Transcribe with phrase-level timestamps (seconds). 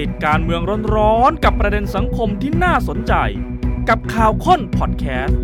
[0.00, 0.62] ติดการเมือง
[0.96, 3.14] ร้อนๆกับประเด็นสังคมที่น่าสนใจ
[3.88, 5.38] กับข่าวค้นพอดแคสต์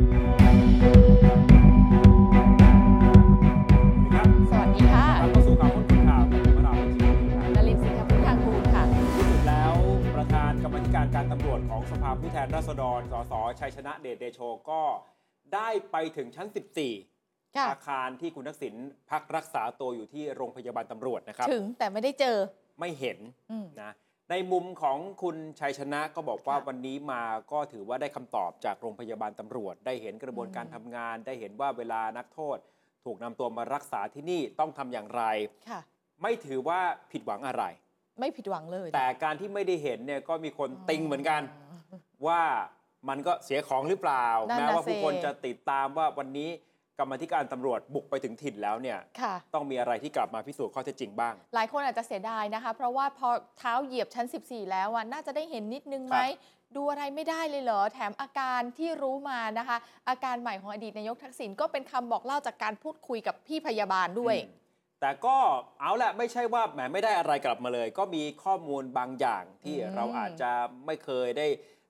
[4.12, 9.74] ครับสวัสดีค่ะเข้าสู่ข่าวคนข่าวกับผมวราวิชิตครับนลินทร์สิงห์พุทธากูลค่ะที่สุดแล้ว
[10.14, 14.82] ประธานกรรมาธิการการตำรวจของสภาผู้แทนราษฎร สส ชัยชนะเดชเดโชก็
[15.54, 16.48] ได้ไปถึงชั้น
[17.02, 18.74] 14ค่ะอาคารที่คุณทักษิณ
[19.10, 22.36] พักรักษาตัวอยู่ที่โรงพยาบาลตำรวจนะครับ ถึงแต่ไม่ได้เจอ
[22.80, 23.18] ไม่เห็น
[23.52, 23.92] อืมนะ
[24.30, 27.22] ในมุมของคุณชัยชนะก็บอกว่าค่ะวันนี้มา
[27.52, 32.58] ก็ถือว่าได้คำตอบจากโรงพยาบาลตำรวจ ได้เห็นกระบวนการอืมทำงาน ได้เห็นว่าเวลานักโทษ
[33.04, 35.22] ถูกนำตัวมารักษาที่นี่ต้องทำอย่างไร
[35.70, 35.80] ค่ะ
[36.22, 36.80] ไม่ถือว่า
[37.12, 37.64] ผิดหวังอะไร
[38.20, 41.42] ไม่ผิดหวังเลย แต่การที่ไม่ได้เห็นเนี่ยก็มีคนติงเหมือนกัน
[42.26, 42.42] ว่า
[43.08, 46.50] มันก็เสียของหรือเปล่านั่นแม้น่ะว่าผู้สิคนจะติดตามว่าวันนี้
[46.98, 53.28] กรรมาธิการตำรวจบุกไปถึงถิ่นแล้วเนี่ยค่ะต้องมีอะไรที่กลับมาพิสูจน์ข้อเท็จจริงบ้าง หลายคนอาจจะเสียดายนะคะ เพราะว่าพอ
[53.58, 59.76] เท้าเหยียบชั้น 14 แล้วอะน่าจะได้เห็นนิดนึงไหมครับดูอะไรไม่ได้เลยเหรอ แถมอาการที่รู้มานะคะ
[60.08, 64.64] อาการใหม่ของอดีตนายกทักษิณก็เป็นคำบอกเล่าจากการพูดคุยกับพี่พยาบาลด้วยอืม
[65.00, 65.36] แต่ก็
[65.80, 70.50] เอาละไม่ใช่ว่าแหมไม่ได้อะไรกลับมาเลย ก็มีข้อมูลบางอย่างที่อืมเราอาจจะ
[70.86, 71.48] ไม่เคยได้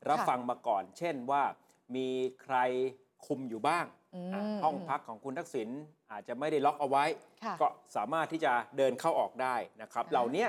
[0.08, 1.42] รับค่ะฟังมาก่อน เช่นว่า
[1.97, 2.08] มี
[2.42, 2.56] ใคร
[3.27, 4.05] คุมอยู่บ้างอืมอะ
[4.64, 5.69] ห้องพักของคุณทักษิณ
[6.12, 7.05] อาจจะไม่ได้ล็อกเอาไว้
[7.45, 10.47] ค่ะก็สามารถที่จะเดินเข้าออกได้นะครับอ่าเหล่านี้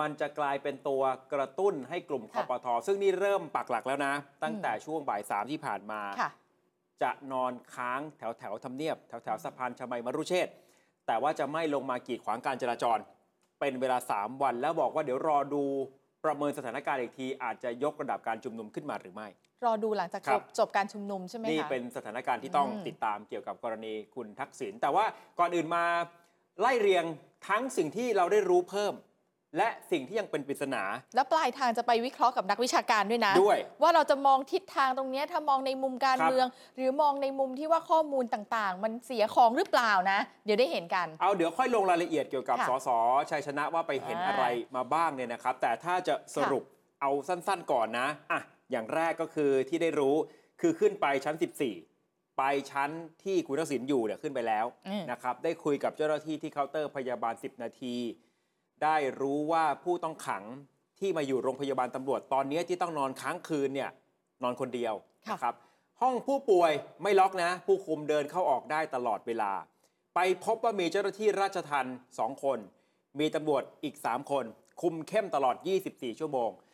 [0.00, 6.30] มันจะกลายเป็นตัวกระตุ้นให้กลุ่มคค่ะอปทซึ่งนี่เริ่มปักหลักแล้วนะ ตั้งแต่ช่วงบ่ายสามที่ผ่านมาค่ะ
[7.02, 10.52] จะนอนค้างแถวแถวๆทำเนียบ แถวแถวๆสะพานชมัยมรุเชษฐ์
[11.06, 12.98] แต่ว่าจะไม่ลงมากีดขวางการจราจร
[13.60, 15.64] เป็นเวลา 3 วันแล้วบอกว่าเดี๋ยวรอดู
[16.24, 19.28] ประเมินสถานการณ์อีกที อาจจะยกระดับการชุมนุมขึ้นมาหรือไม่
[19.64, 25.04] รอดูหลังจากคจรับบจบการชุมนุมใช่ไหมคะนี่เป็นสถานการณ์ที่ต้องอืมติดตามเกี่ยวกับกรณีคุณทักษิณแต่ว่า
[25.38, 25.84] ก่อนอื่นมา
[26.60, 27.04] ไล่เรียง
[27.48, 28.94] ทั้งสิ่งที่เราได้รู้เพิ่ม
[29.58, 30.82] และสิ่งที่ยังเป็นปริศนา
[31.14, 42.88] แล้วปลายทางจะไปวิเคราะห์กับนักวิชาการด้วยนะด้วยว่าเราจะมองทิศทางตรงเนี้ยถ้ามองในมุมการครับเมือง หรือมองในมุมที่ว่าข้อมูลต่างๆ มันเสียของหรือเปล่านะ เดี๋ยวได้เห็นกันเอาเดี๋ยวค่อยลงรายละเอียดเกี่ยวกับค่ะสส
[43.30, 44.44] ชัยชนะว่าไปเห็นอ่าอะไร
[44.76, 46.62] มาบ้างเนี่ยนะครับ แต่ถ้าจะสรุป
[47.00, 50.16] เอาสั้น ๆ ก่อนนะอะ อย่างแรกก็คือที่ได้รู้
[50.60, 51.36] คือขึ้นไปชั้น
[51.86, 52.90] 14 ไปชั้น
[53.24, 57.96] ที่คุณทักษิณอยู่เนี่ยขึ้นไปแล้วอืมนะครับได้คุยกับเจ้าหน้าที่ที่เคาน์เตอร์พยาบาล 10 นาที
[58.82, 60.44] ได้รู้ว่าผู้ต้องขัง
[61.00, 63.90] ที่มาอยู่โรงพยาบาลตำรวจตอนนี้ที่ต้องนอนค้างคืนเนี่ย
[64.42, 64.94] นอนคนเดียว
[65.26, 65.54] ค่ะนะครับ
[66.00, 69.52] ห้องผู้ป่วยไม่ล็อกนะ ผู้คุมเดินเข้าออกได้ตลอดเวลา
[70.14, 72.58] ไปพบว่ามีเจ้าหน้าที่ราชทัณฑ์2คน
[73.20, 74.44] มีตำรวจอีก 3 คน
[74.82, 75.56] คุมเข้มตลอด
[75.88, 76.69] 24 ชั่วโมงค่ะ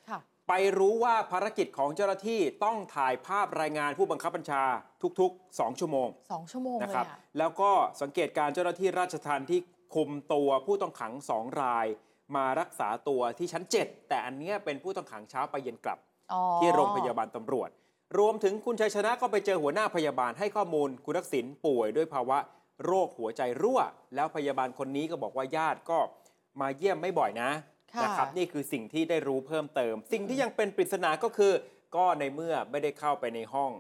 [0.49, 4.63] ไปรู้ว่าภารกิจของเจ้าหน้าที่ต้องถ่ายภาพรายงานผู้บังคับบัญชา
[5.21, 7.71] ทุกๆ 2 ชั่วโมงสองชั่วโมงเลยนะครับอะแล้วก็
[8.03, 9.61] สังเกตการเจ้าหน้าที่ราชทัณฑ์ที่
[9.95, 11.87] คุมตัวผู้ต้องขัง 2 ราย
[12.37, 15.99] มารักษาตัวที่ชั้น 7 แต่อันเนี้ยเป็นผู้ต้องขังเช้าไปเย็นกลับ
[16.33, 17.71] อ๋อที่โรงพยาบาลตำรวจ
[18.19, 22.39] รวมถึงคุณชัยชนะก็ไปเจอหัวหน้าพยาบาลให้ข้อมูล คุณทักษิณป่วยด้วยภาวะ
[22.85, 23.81] โรคหัวใจรั่ว
[24.15, 25.99] แล้วพยาบาลคนนี้ก็บอกว่าญาติก็
[26.61, 31.53] มาเยี่ยมไม่บ่อยนะค่ะ นะครับนี่คือสิ่งที่ได้รู้เพิ่มเติม สิ่งที่ยังเป็นปริศนาก็คือ
[31.97, 33.73] ก็ในเมื่อไม่ได้เข้าไปในห้อง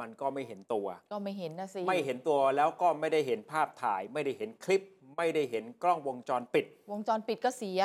[0.00, 4.82] มันก็ไม่เห็นตัว ก็ไม่เห็นนะสิไม่เห็นตัวแล้วก็ไม่ได้เห็นภาพถ่าย ไม่ได้เห็นคลิป
[5.16, 7.80] ไม่ได้เห็นกล้องวงจรปิด วงจรปิดก็เสีย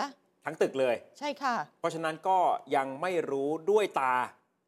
[0.45, 2.37] ทั้งตึกเลย ใช่ค่ะ เพราะฉะนั้นก็
[2.75, 4.15] ยังไม่รู้ด้วยตา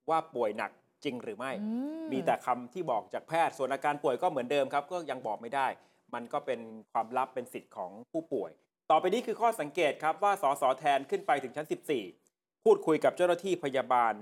[0.10, 0.72] ว่าป่วยหนัก
[1.04, 1.72] จริงหรือไม่อื
[2.12, 5.68] มีแต่คำที่บอกจากแพทย์ ส่วนอาการป่วยก็เหมือนเดิมครับ ก็ยังบอกไม่ได้
[6.14, 6.60] มันก็เป็น
[6.92, 8.52] ความลับเป็นสิทธิ์ของผู้ป่วย
[8.92, 11.68] ต่อไปนี้คือข้อสังเกตครับว่าสสแทนขึ้นไปถึงชั้น
[12.14, 14.14] 14 พูดคุยกับเจ้าหน้าที่พยาบาล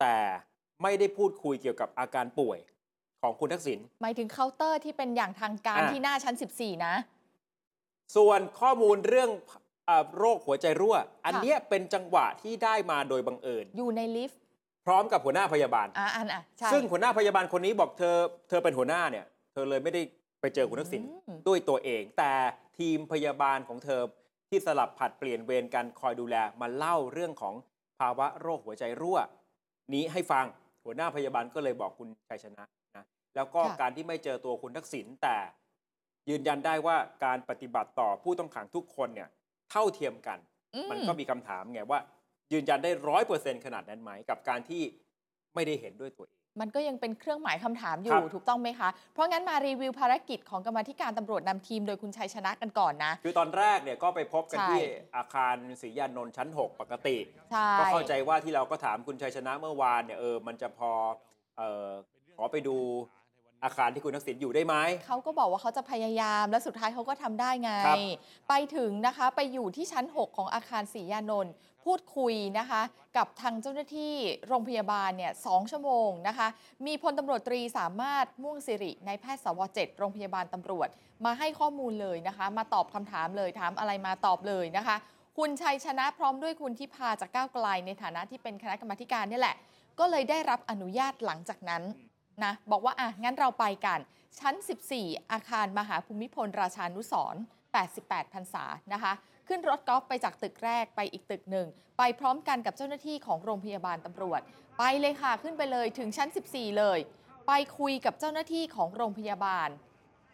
[0.00, 0.16] แต่
[0.82, 2.58] ไม่ได้พูดคุยเกี่ยวกับอาการป่วย
[3.22, 6.94] ของคุณทักษิณหมายถึงเคาน์เตอร์ที่เป็นอย่างทางการอะที่หน้าชั้น 14 นะ
[8.16, 9.30] ส่วนข้อมูลเรื่อง
[9.86, 10.96] เอ่อโรคหัวใจรั่ว
[11.26, 14.40] อันเนี้ยเป็นจังหวะที่ได้มาโดยบังเอิญ อยู่ในลิฟต์
[14.86, 18.16] พร้อมกับหัวหน้าพยาบาลอะอันอะใช่ซึ่งหัวหน้าพยาบาลคนนี้บอกเธอ
[18.48, 20.02] เธอเป็นหัวหน้าเนี่ย เธอเลยไม่ได้
[20.40, 22.32] ไปเจอคุณทักษิณอืมด้วยตัวเอง แต่
[22.82, 24.02] ทีมพยาบาลของเธอ
[24.50, 27.54] ที่สลับผัดเปลี่ยนเวรกันคอยดูแลมาเล่าเรื่องของ
[27.98, 29.18] ภาวะโรคหัวใจรั่ว
[29.94, 30.44] นี้ให้ฟัง
[30.84, 32.64] หัวหน้าพยาบาลก็เลยบอกคุณชัยชนะ
[32.96, 33.04] นะ
[33.34, 35.36] แล้วก็การที่ไม่เจอตัวคุณทักษิณแต่
[36.30, 39.28] ยืนยันได้ว่าการปฏิบัติต่อผู้ต้องขังทุกคนเนี่ย
[39.70, 40.38] เท่าเทียมกัน
[40.90, 42.00] มันก็มีคำถามไงว่า
[42.52, 44.82] ยืนยันได้ร้อยเปอร์เซ็นขนาดนั้นไหมกับการที่
[45.54, 54.80] ไม่ได้เห็นด้วยตัวเอง มันก็ยังเป็นเครื่องหมายคำถามอคยู่รับถูกต้องไหมคะ เพราะงั้นมารีวิวภารกิจของกรรมาธิการตำรวจนำทีมโดยคุณชัยชนะกันก่อนนะ คือตอนแรกเนี่ยก็ไปพบกันใช่ที่
[55.16, 57.16] อาคารศรียานนท์ชั้น 6 ปกติ
[57.50, 60.90] ใช่ก็เข้าใจว่าที่เราก็ถามคุณชัยชนะเมื่อวานเนี่ยเออมันจะพอ
[61.58, 61.88] เออ
[62.36, 62.76] ขอไปดู
[63.64, 64.74] อาคารที่คุณทักษิณอยู่ได้ไหม
[65.06, 67.98] เขาก็บอกว่าเขาจะพยายาม และสุดท้ายเขาก็ทำได้ไงครับ
[68.48, 71.52] ไปถึงนะคะ ไปอยู่ที่ชั้น 6 ของอาคารศรียานนท์
[71.84, 72.82] พูดคุยนะคะ
[73.16, 74.14] กับทางเจ้าหน้าที่
[74.48, 76.48] โรงพยาบาลเนี่ยสองชั่วโมงนะคะ
[76.86, 80.88] มีพลตำรวจตรีสามารถม่วงสิริในายแพทย์สวเจ็ดโรงพยาบาลตำรวจ
[81.24, 84.96] มาให้ข้อมูลเลยนะคะ มาตอบคำถามเลยถามอะไรมาตอบเลยนะคะ
[85.38, 89.56] คุณชัยชนะพร้อมด้วยคุณทิพาจากก้าวไกลในฐานะที่เป็นคณะกรรมการนี่แหละ
[89.98, 91.82] ก็เลยได้รับอนุญาตหลังจากนั้น
[92.44, 93.98] นะบอกว่าอะงั้นเราไปกัน
[94.38, 94.54] ชั้น
[94.92, 97.34] 14 อาคารมหาภูมิพลราชานุสร
[97.84, 99.12] 88พรรษานะคะ
[99.54, 101.66] ขึ้นรถกอล์ฟไปจากตึกแรกไปอีกตึกหนึ่ง
[101.98, 104.40] ไปพร้อมกันกับเจ้าหน้าที่ของโรงพยาบาลตำรวจ
[104.78, 106.98] ไปเลยค่ะขึ้นไปเลยถึงชั้น 14 เลย
[107.46, 109.68] ไปคุยกับเจ้าหน้าที่ของโรงพยาบาล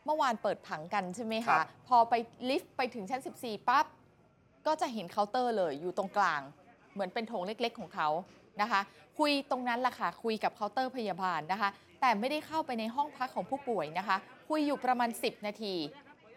[0.05, 2.15] เมื่อวานเปิดผังกันใช่ไหมครัคะบ พอไป
[2.49, 3.87] ลิฟต์ไปถึงชั้น 14ปั๊บ
[4.67, 6.41] ก็จะเห็นเคาน์เตอร์เลยอยู่ตรงกลาง
[6.93, 8.09] เหมือนเป็นโถงเล็กๆของเขา
[8.61, 8.81] นะคะ
[9.19, 14.17] คุยตรงนั้นแหละค่ะคุยกับเคาน์เตอร์พยาบาลนะคะ แต่ไม่ได้เข้าไปในห้องพักของผู้ป่วยนะคะ
[14.49, 15.75] คุยอยู่ประมาณ 10 นาที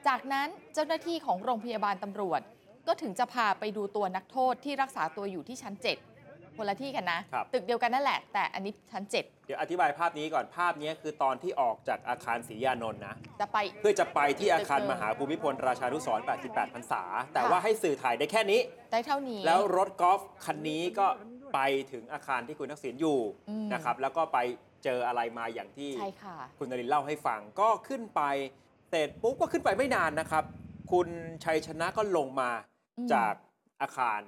[0.07, 2.41] จากนั้นเจ้าหน้าที่ของโรงพยาบาลตำรวจ
[2.87, 18.59] ก็ถึงจะพาไปดูตัวนักโทษที่รักษาตัวอยู่ที่ชั้น 7 คนละที่กันนะ ครับ ตึกเดียวกันนั่นแหละ แต่อันนี้ชั้น เดี๋ยวอธิบายภาพนี้ก่อนภาพนี้คือตอนที่ออกจากอาคารศรียานนท์นะ 7 จะไป เพื่อจะไปที่อาคารตึกหนึ่มงหาภูมิพลราชานุสรณ์ 88 พรรษา แต่ค่ะว่าให้สื่อถ่ายได้แค่นี้
[18.91, 21.07] ได้เท่านี้ แล้วรถกอล์ฟคันนี้ก็
[21.53, 21.59] ไป
[21.91, 23.19] ถึงอาคารที่คุณทักษิณอยู่
[23.49, 24.37] อืม นะครับ แล้วก็ไป
[24.83, 28.21] เจออะไรมาอย่างที่ใช่ค่ะ คุณนรินทร์เล่าให้ฟัง ก็ขึ้นไป
[28.89, 30.43] เสร็จปุ๊บก็ขึ้นไปไม่นานนะครับ
[30.91, 31.09] คุณ
[31.43, 32.51] ชัยชนะก็ลงมา
[32.97, 33.33] อืมจาก
[33.81, 34.21] อาคาร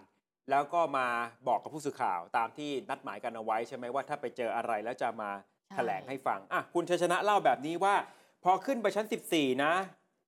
[0.49, 1.07] แล้วก็มา
[1.47, 5.31] บอกกับผู้สื่อข่าวตามที่นัดหมายกันเอาไว้ใช่ไหมว่าถ้าไปเจออะไรแล้วจะมา
[5.75, 7.95] แถลงให้ฟังอะคุณชัยชนะเล่าแบบนี้ว่า
[8.43, 9.73] พอขึ้นไปชั้น 14 นะ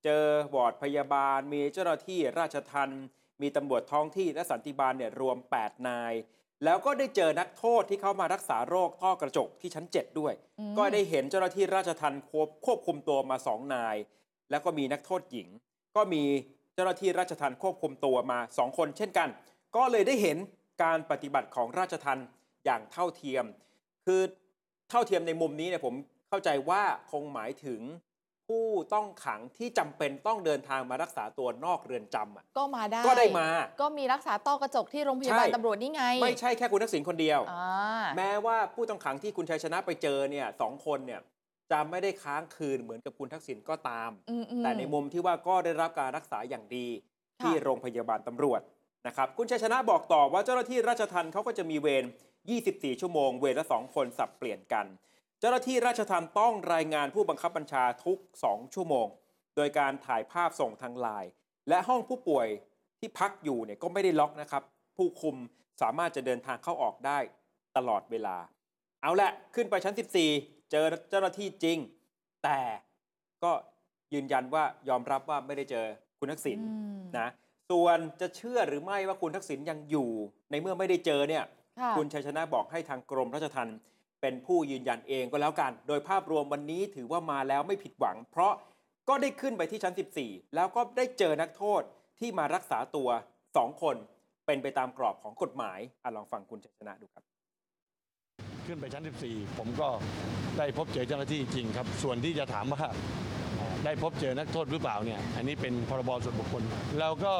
[0.04, 0.24] เจอ
[0.54, 3.04] วอร์ดพยาบาล มีเจ้าหน้าที่ราชทัณฑ์
[3.42, 6.14] มีตำรวจท้องที่และสันติบาลเนี่ยรวม 8 นาย
[6.64, 13.96] แล้วก็ได้เจอนักโทษที่เขามารักษาโรคต้อกระจกที่ชั้น 7 ด้วยอืมก็ได้เห็นเจ้าหน้าที่ราชทัณฑ์ควบควบคุมตัวมาสองนาย
[14.50, 15.48] แล้วก็มีนักโทษหญิง
[15.96, 16.24] ก็มี
[16.74, 19.28] เจ้าหน้าที่ราชทัณฑ์ควบคุมตัวมาสองคนเช่นกัน
[19.76, 20.36] ก็เลยได้เห็น
[20.82, 22.26] การปฏิบัติของราชทัณฑ์
[22.64, 23.44] อย่างเท่าเทียม
[24.06, 24.20] คือ
[24.90, 25.94] เท่าเทียมในมุมนี้เนี่ยผม
[26.28, 27.80] เข้าใจว่าคงหมายถึง
[28.48, 33.48] ผู้ต้องขังที่จำเป็นต้องเดินทางมารักษาตัวนอกเรือนจำอะก็มาได้ก็ได้มา
[33.80, 41.20] ก็มีรักษาต้อกระจกที่โรงพยาบาลใช่ตำรวจนี่ไง ไม่ใช่แค่คุณทักษิณคนเดียวอ่าแม้ว่าผู้ต้องขังที่คุณชัยชนะไปเจอเนี่ยสองคนเนี่ย
[41.70, 46.86] จะไม่ได้ค้างคืนเหมือนกับคุณทักษิณก็ตามอืมๆแต่ในมุมที่ว่าก็ได้รับการรักษาอย่างดี
[47.40, 48.60] ค่ะที่โรงพยาบาลตำรวจ
[49.06, 52.04] นะครับคุณชัยชนะบอกต่อว่าเจ้าหน้าที่ราชทัณฑ์เขาก็จะมีเวร
[52.52, 54.86] 24 ชั่วโมง เวรละ 2 คนสับเปลี่ยนกัน
[55.40, 59.06] เจ้าหน้าที่ราชทัณฑ์ต้องรายงานผู้บังคับบัญชาทุก 2 ชั่วโมง
[59.56, 61.30] โดยการถ่ายภาพส่งทางไลน์
[61.68, 62.48] และห้องผู้ป่วย
[62.98, 64.62] ที่พักอยู่เนี่ยก็ไม่ได้ล็อกนะครับ
[64.96, 65.36] ผู้คุม
[65.82, 67.18] สามารถจะเดินทางเข้าออกได้
[67.76, 68.36] ตลอดเวลา
[69.02, 71.78] เอาละขึ้นไปชั้น 14 เจอเจ้าหน้าที่จริง
[72.44, 72.60] แต่
[73.44, 73.52] ก็
[74.14, 75.86] ยืนยันว่ายอมรับว่าไม่ได้เจอ
[76.18, 77.28] คุณทักษิณอืมนะ
[77.70, 80.10] ส่วนจะเชื่อหรือไม่ว่าคุณทักษิณยังอยู่
[80.50, 81.44] ในเมื่อไม่ได้เจอเนี่ย
[81.80, 83.78] ค่ะคุณชัยชนะบอกให้ทางกรมราชทัณฑ์
[84.20, 88.52] เป็นผู้ยืนยันเองก็แล้วกัน โดยภาพรวมวันนี้ถือว่ามาแล้วไม่ผิดหวัง เพราะ
[89.08, 91.82] ก็ได้ขึ้นไปที่ชั้น 14 แล้วก็ได้เจอนักโทษ
[92.18, 93.08] ที่มารักษาตัว
[93.44, 93.96] 2 คน
[94.46, 97.24] เป็นไปตามกรอบของกฎหมายอะลองฟังคุณชัยชนะดูครับ
[98.66, 99.88] ขึ้นไปชั้น 14 ผมก็
[100.58, 102.80] ได้พบเจอเจ้าหน้าที่จริงครับ ส่วนที่จะถามว่า
[103.56, 106.62] เอ่อได้พบเจอนักโทษหรือเปล่าเนี่ย อันนี้เป็นพรบส่วนบุคคล
[107.00, 107.34] เราก็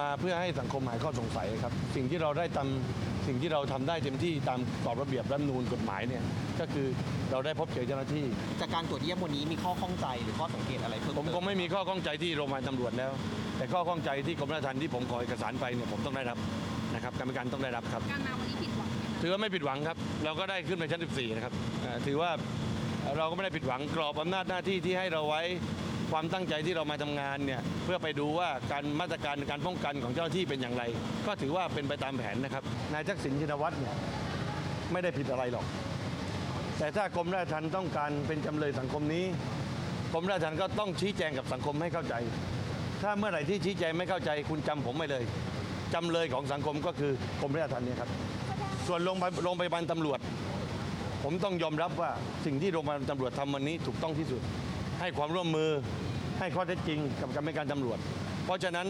[0.00, 6.22] มาเพื่อให้สังคมหายข้อสงสัยครับ สิ่งที่เราได้ทำสิ่งที่เราทำได้เต็มที่ตามกรอบระเบียบรัฐธรรมนูญกฎหมายเนี่ย
[6.60, 6.86] ก็คือ
[7.30, 8.26] เราได้พบเจอเจ้าหน้าที่
[8.60, 13.12] จากการตรวจเยี่ยมวันนี้มีข้อข้องใจหรือข้อสังเกตอะไรเพิ่มผมเติคงไม่มีข้อข้องใจที่โรงพยาบาลตำรวจแล้ว
[13.56, 16.38] แต่ข้อข้องใจที่กรมราชทัณฑ์ที่ผมขอเอกสารไปเนี่ยผมต้องได้รับ
[16.94, 18.73] นะครับกรรมการต้องได้รับครับ การมาวันนี้ผิดหวังไหมคะ
[19.26, 21.54] ถือว่าไม่ผิดหวังครับ เราก็ได้ขึ้นไปชั้น 14 นะครับ
[22.06, 22.30] ถือว่า
[23.16, 25.42] เราก็ไม่ได้ผิดหวังกรอบอำนาจหน้าที่ที่ให้เราไว้
[26.12, 30.82] ความตั้งใจที่เรามาทำงานเนี่ยเพื่อไปดูว่าการมาตรการการป้องกันของเจ้าหน้าที่เป็นอย่างไร
[31.26, 33.94] ก็ถือว่าเป็นไปตามแผนนะครับนายทักษิณชินวัตรเนี่ย
[34.92, 35.64] ไม่ได้ผิดอะไรหรอก
[36.78, 39.24] แต่ถ้ากรมราชทัณฑ์ต้องการเป็นจำเลยสังคมนี้
[40.12, 42.14] กรมราชทัณฑ์ก็ต้องชี้แจงกับสังคมให้เข้าใจ
[43.02, 45.24] ถ้าเมื่อไหร่ที่ชี้แจงไม่เข้าใจ คุณจำผมไม่เลย
[45.94, 48.10] จำเลยของสังคมก็คือกรมราชทัณฑ์เนี่ยครับ
[48.86, 50.18] ส่วนโรงพยาบาลโรงพยาบาลตำรวจ
[51.24, 52.10] ผมต้องยอมรับว่า
[52.44, 54.42] สิ่งที่โรงพยาบาลตำรวจทำวันนี้ถูกต้องที่สุด
[55.00, 55.70] ให้ความร่วมมือ
[56.38, 57.98] ให้ข้อเท็จจริงกับกรรมการตำรวจ
[58.44, 58.86] เพราะฉะนั้น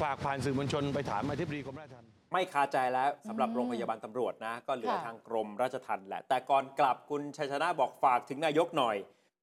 [0.00, 8.96] ฝากผ่านสื่อมวลชนไปถามอธิบดีกรมราชทัณฑ์ไม่คาใจแล้วสำหรับโรงพยาบาลตำรวจนะ ก็เหลือทางกรมราชทัณฑ์แหละ แต่ก่อนกลับคุณชัยชนะบอกฝากถึงนายกหน่อย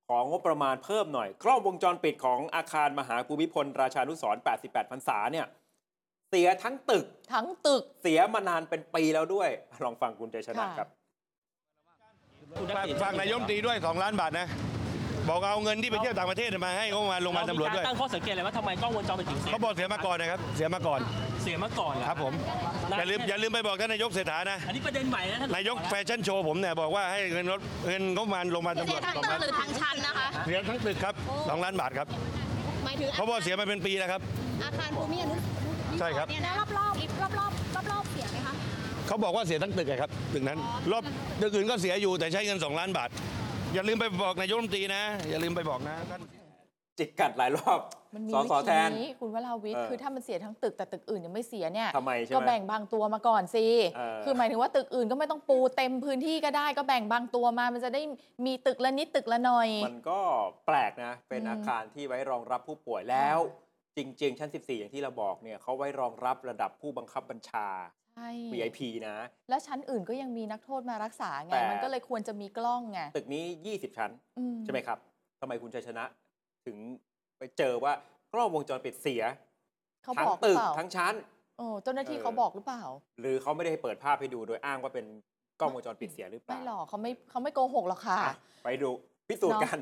[0.10, 5.46] ของงบประมาณเพิ่มหน่อย กล้องวงจรปิดของอาคารมหาภูมิพล ราชานุสร 88พรรษาเนี่ย
[6.34, 9.50] เสียทั้งตึก ทั้งตึก เสียมานานเป็นปีแล้วด้วย
[9.86, 10.90] ลองฟังคุณชัยชนะค่ะครับ
[12.76, 14.48] ฝากฝากนายกรัฐมนตรีด้วย 2 ล้านบาทนะ
[15.30, 21.00] บอกเอาเงินที่ไปเที่ยวต่างประเทศมาให้งบประมาณโรงพยาบาลตำรวจด้วยเามีกาตั้งข้อสังเกตเลยว่าทำไมกล้องวงจรปิดถึงเสียเขาบอกเสียมาก่อนนะครับ เสียมาก่อน
[21.42, 22.34] เสียมาก่อนเหอครับผม
[22.92, 31.14] นะอย่าลืมอย่าลืมไปบอกท่านนายกเศรษฐานะ อันนี้ประเด็นใหม่นะท่านนายกแฟชั่นโชว์ผมเนี่ยบอกว่าให้เงินรถเงินงบประมาณโรงพยาบาลตำรเสีวยจทั้งสองตึล้ากนหรือทั้งชั้นนะคะเสียทั้งตึกครับ
[31.50, 32.08] สองล้านบาทครับ
[32.84, 34.22] หมายถึงเขาบอกเสียมาเป็นปีแล้วครับ
[34.64, 38.54] อาคารภูมิอนุใช่ครับ เนี่ยนะรอบรอบรอบรอบรอบรอบๆเสียไหมคะ
[39.08, 40.60] เขาบอกว่าเสียทั้งตึกอะครับตึกนั้น
[40.92, 41.04] รอบ
[41.42, 43.10] ตึกอื่นก็เสียอยู่แต่ใช้เงิน 2 ล้านบาท
[43.74, 46.22] อย่าลืมไปบอกนายกรัฐมนตรีนะ อย่าลืมไปบอกนะท่าน
[47.00, 47.80] จิกกัดหลายรอบ
[48.14, 58.02] มันมีสอวิสอแทธีน นี้คุณวราวิทย์เออคือถ้ามันเสียทั้งตึกแต่ตึกอื่นยังไม่เสียเนี่ยทำไมใช่ไหมก็แบ่งบางตัวมาก่อนสิเออ คือหมายถึงว่าตึกอื่นก็ไม่ต้องปูเต็มพื้นที่ก็ได้ก็แบ่งบางตัวมา มันจะได้
[58.46, 60.20] มีตึกละนิดตึกละหน่อย มันก็
[60.66, 63.38] แปลกนะ เป็นอืมอาคารที่ไว้รองรับผู้ป่วยแล้ว
[63.98, 67.68] จริง ๆ ชั้น 14 อย่างที่เราบอกเนี่ยเขาไว้รองรับระดับผู้บังคับบัญชา
[68.14, 69.16] ใช่ VIP นะ
[69.50, 74.98] แล้วชั้นอื่นก็ยังมีนักโทษมารักษาไง แต่ มันก็เลยควรจะมีกล้องไงตึกนี้ 20 ชั้น อืใช่ไหมครับ
[75.42, 76.04] ทำไมคุณชัยชนะ
[76.66, 76.78] ถึง
[77.38, 77.94] ไปเจอว่า
[78.34, 79.24] กล้องวงจรปิดเสีย
[80.04, 81.14] เขาทั้บงอกหรืตึอกเปล่าทั้งชั้น
[81.58, 82.84] โอ้เจ้าหน้าที่เออ เขาบอกหรือเปล่า
[83.20, 85.06] หรือเขาไม่ได้ให้เปิดภาพให้ดูโดยอ้างว่าเป็น
[85.60, 88.90] กล้องวงจรปิดเสียหรือเปไม่ล่าหรอกเขาไม่เขาไม่โกหกหรอกค่ะ อะไปดู
[89.28, 89.80] พิสูจน์เนาะกัน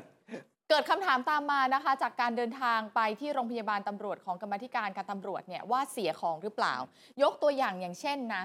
[0.68, 6.74] เกิดคำถามตามมานะคะ จากการเดินทางไปที่โรงพยาบาลตำรวจของกรรมธิการการตำรวจเนี่ยว่าเสียของหรือเปล่า
[7.22, 8.42] ยกตัวอย่างอย่างเช่นนะ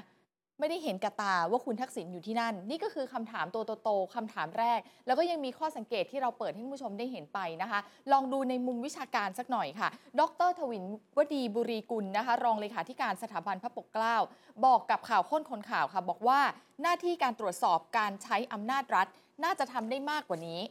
[0.59, 7.79] ไม่ได้เห็นกับตาว่าคุณทักษิณอยู่ที่นั่น นี่ก็คือคำถามตัวโตๆคำถามแรก แล้วก็ยังมีข้อสังเกตที่เราเปิดให้ผู้ชมได้เห็นไปนะคะ
[8.11, 10.83] ลองดูในมุมวิชาการสักหน่อยค่ะ ดรทวิน
[11.17, 14.17] วดีบุรีกุลนะคะ รองเลขาธิการสถาบันพระปกเกล้า
[14.65, 16.39] บอกกับข่าวค้นคนข่าวค่ะ บอกว่า
[16.81, 19.07] หน้าที่การตรวจสอบการใช้อำนาจรัฐ
[19.43, 20.61] น่าจะทำได้มากกว่านี้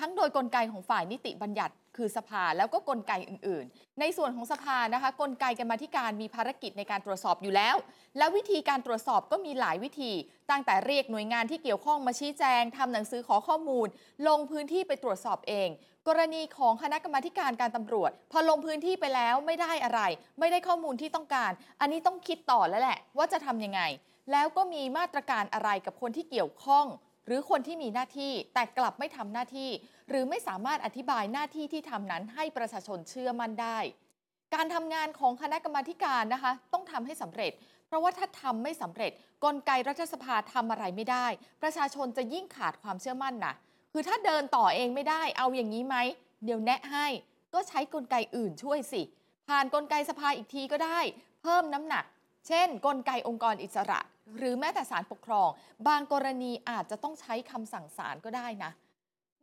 [0.00, 7.76] ทั้งโดยกลไกของฝ่ายนิติบัญญัติ คือสภาแล้วก็กลไกอื่น ๆ ในส่วนของสภานะคะกลไกกรรมธิการมีภารกิจในการตรวจสอบอยู่แล้ว
[8.18, 10.12] และวิธีการตรวจสอบก็มีหลายวิธี
[10.50, 13.86] ตั้งแต่เรียกหน่วยงานที่เกี่ยวข้องมาชี้แจงทำหนังสือขอข้อมูล
[14.28, 15.68] ลงพื้นที่ไปตรวจสอบเอง
[16.08, 20.00] กรณีของคณะกรรมาการการตำรวจ พอลงพื้นที่ไปแล้วไม่ได้อะไร
[20.38, 21.50] ไม่ได้ข้อมูลที่ต้องการ
[21.80, 23.80] อันนี้ต้องคิดต่อแล้วแหละ ว่าจะทำยังไง
[24.32, 26.86] แล้วก็มีมาตรการอะไรกับคนที่เกี่ยวข้อง
[27.28, 29.70] หรือคนที่มีหน้าที่แต่กลับไม่ทำหน้าที่
[30.08, 33.78] หรือไม่สามารถอธิบายหน้าที่ที่ทำนั้นให้ประชาชนเชื่อมั่นได้
[34.54, 37.52] การทำงานของคณะกรรมาธิการนะคะ ต้องทำให้สำเร็จ
[37.86, 39.12] เพราะว่าถ้าทำไม่สำเร็จ
[39.44, 41.26] กลไกรัฐสภาทำอะไรไม่ได้
[41.62, 43.54] ประชาชนจะยิ่งขาดความเชื่อมั่นนะ
[43.92, 45.96] คือถ้าเดินต่อเองไม่ได้ เอาอย่างนี้ไหม
[46.44, 47.06] เดี๋ยวแนะให้
[47.54, 49.02] ก็ใช้กลไกอื่นช่วยสิ
[49.48, 51.00] ผ่านกลไกสภาอีกทีก็ได้
[51.42, 52.04] เพิ่มน้ำหนัก
[52.48, 54.00] เช่น กลไกองค์กรอิสระ
[54.36, 55.48] หรือแม้แต่ศาลปกครอง
[55.88, 58.72] บางกรณีอาจจะต้องใช้คำสั่งศาลก็ได้นะ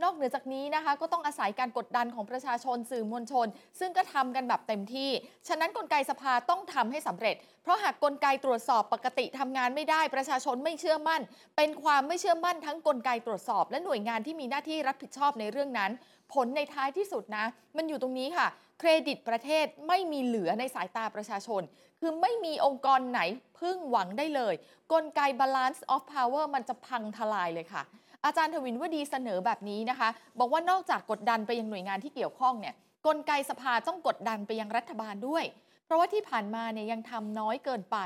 [0.04, 3.48] นอกเหนือจากนี้นะคะก็ต้องอาศัยการกดดันของประชาชนสื่อมวลชน
[3.80, 5.10] ซึ่งก็ทำกันแบบเต็มที่
[5.48, 11.22] ฉะนั้นกลไกสภาต้องทำให้สำเร็จ เพราะหากกลไกตรวจสอบปกติทำงานไม่ได้ ประชาชนไม่เชื่อมั่น
[11.58, 15.92] เป็นความไม่เชื่อมั่นทั้งกลไกตรวจสอบ และหน่วยงานที่มีหน้าที่รับผิดชอบในเรื่องนั้น
[16.34, 17.46] ผลในท้ายที่สุดนะ
[17.78, 18.48] มันอยู่ตรงนี้ค่ะ
[18.80, 21.62] เครดิตประเทศไม่มีเหลือในสายตาประชาชน
[22.02, 23.22] คือไม่มีองค์กรไหน
[23.60, 24.54] พึ่งหวังได้เลย
[24.94, 27.84] กลไก balance of power มันจะพังทลายเลยค่ะ
[28.26, 32.74] อาจารย์ทวินวดีเสนอแบบนี้นะคะ บอกว่านอกจากกดดันไปยังหน่วยงานที่เกี่ยวข้องเนี่ย
[33.06, 35.44] กลไกสภาต้องกดดันไปยังรัฐบาลด้วย
[35.86, 37.98] เพราะว่าที่ผ่านมาเนี่ยยังทำน้อยเกินไป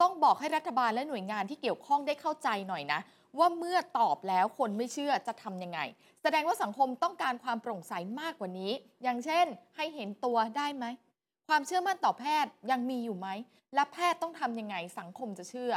[0.00, 3.00] ต้องบอกให้รัฐบาลและหน่วยงานที่เกี่ยวข้องได้เข้าใจหน่อยนะ
[3.38, 5.80] ว่าเมื่อตอบแล้วคนไม่เชื่อจะทำยังไง
[6.22, 10.84] แสดงว่าสังคมต้องการความโปร่งใสมากกว่านี้ อย่างเช่น ให้เห็นตัวได้ไหม
[11.48, 13.28] ความเชื่อมั่นต่อแพทย์ยังมีอยู่ไหม
[13.74, 15.72] และแพทย์ต้องทำยังไงสังคมจะเชื่อ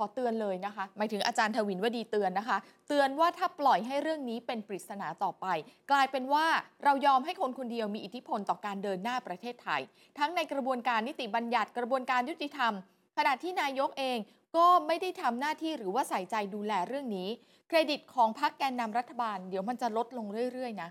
[0.00, 5.46] ขอเตือนเลยนะคะ หมายถึงอาจารย์ทวินวดีเตือนนะคะ เตือนว่าถ้าปล่อยให้เรื่องนี้เป็นปริศนาต่อไป
[5.90, 6.46] กลายเป็นว่า
[6.84, 9.80] เรายอมให้คนคนเดียวมีอิทธิพลต่อการเดินหน้าประเทศไทย
[10.18, 12.72] ทั้งในกระบวนการนิติบัญญัติกระบวนการยุติธรรม
[13.18, 14.18] ขณะที่นายกเอง
[14.56, 17.28] ก็ไม่ได้ทำหน้าที่หรือว่าใส่ใจดูแลเรื่องนี้
[17.68, 20.90] เครดิตของพรรคแกนนำรัฐบาล เดี๋ยวมันจะลดลงเรื่อยๆนะ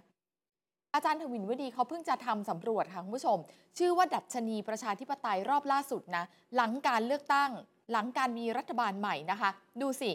[0.93, 3.37] อาจารย์ทวินวดีเขาเพิ่งจะทำสำรวจค่ะคุณผู้ชม
[3.77, 6.23] ชื่อว่าดัชนีประชาธิปไตยรอบล่าสุดนะ
[6.55, 7.51] หลังการเลือกตั้ง
[7.91, 9.49] หลังการมีรัฐบาลใหม่นะคะ
[9.81, 10.11] ดูสิ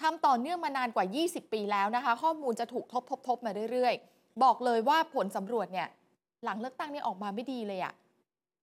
[0.00, 5.88] ทำต่อเนื่องมานานกว่า 20 ปีแล้วนะคะ ข้อมูลจะถูกทบทบทบมาเรื่อยๆ บอกเลยว่าผลสำรวจเนี่ย
[6.44, 7.92] หลังเลือกตั้งนี่ออกมาไม่ดีเลยอะ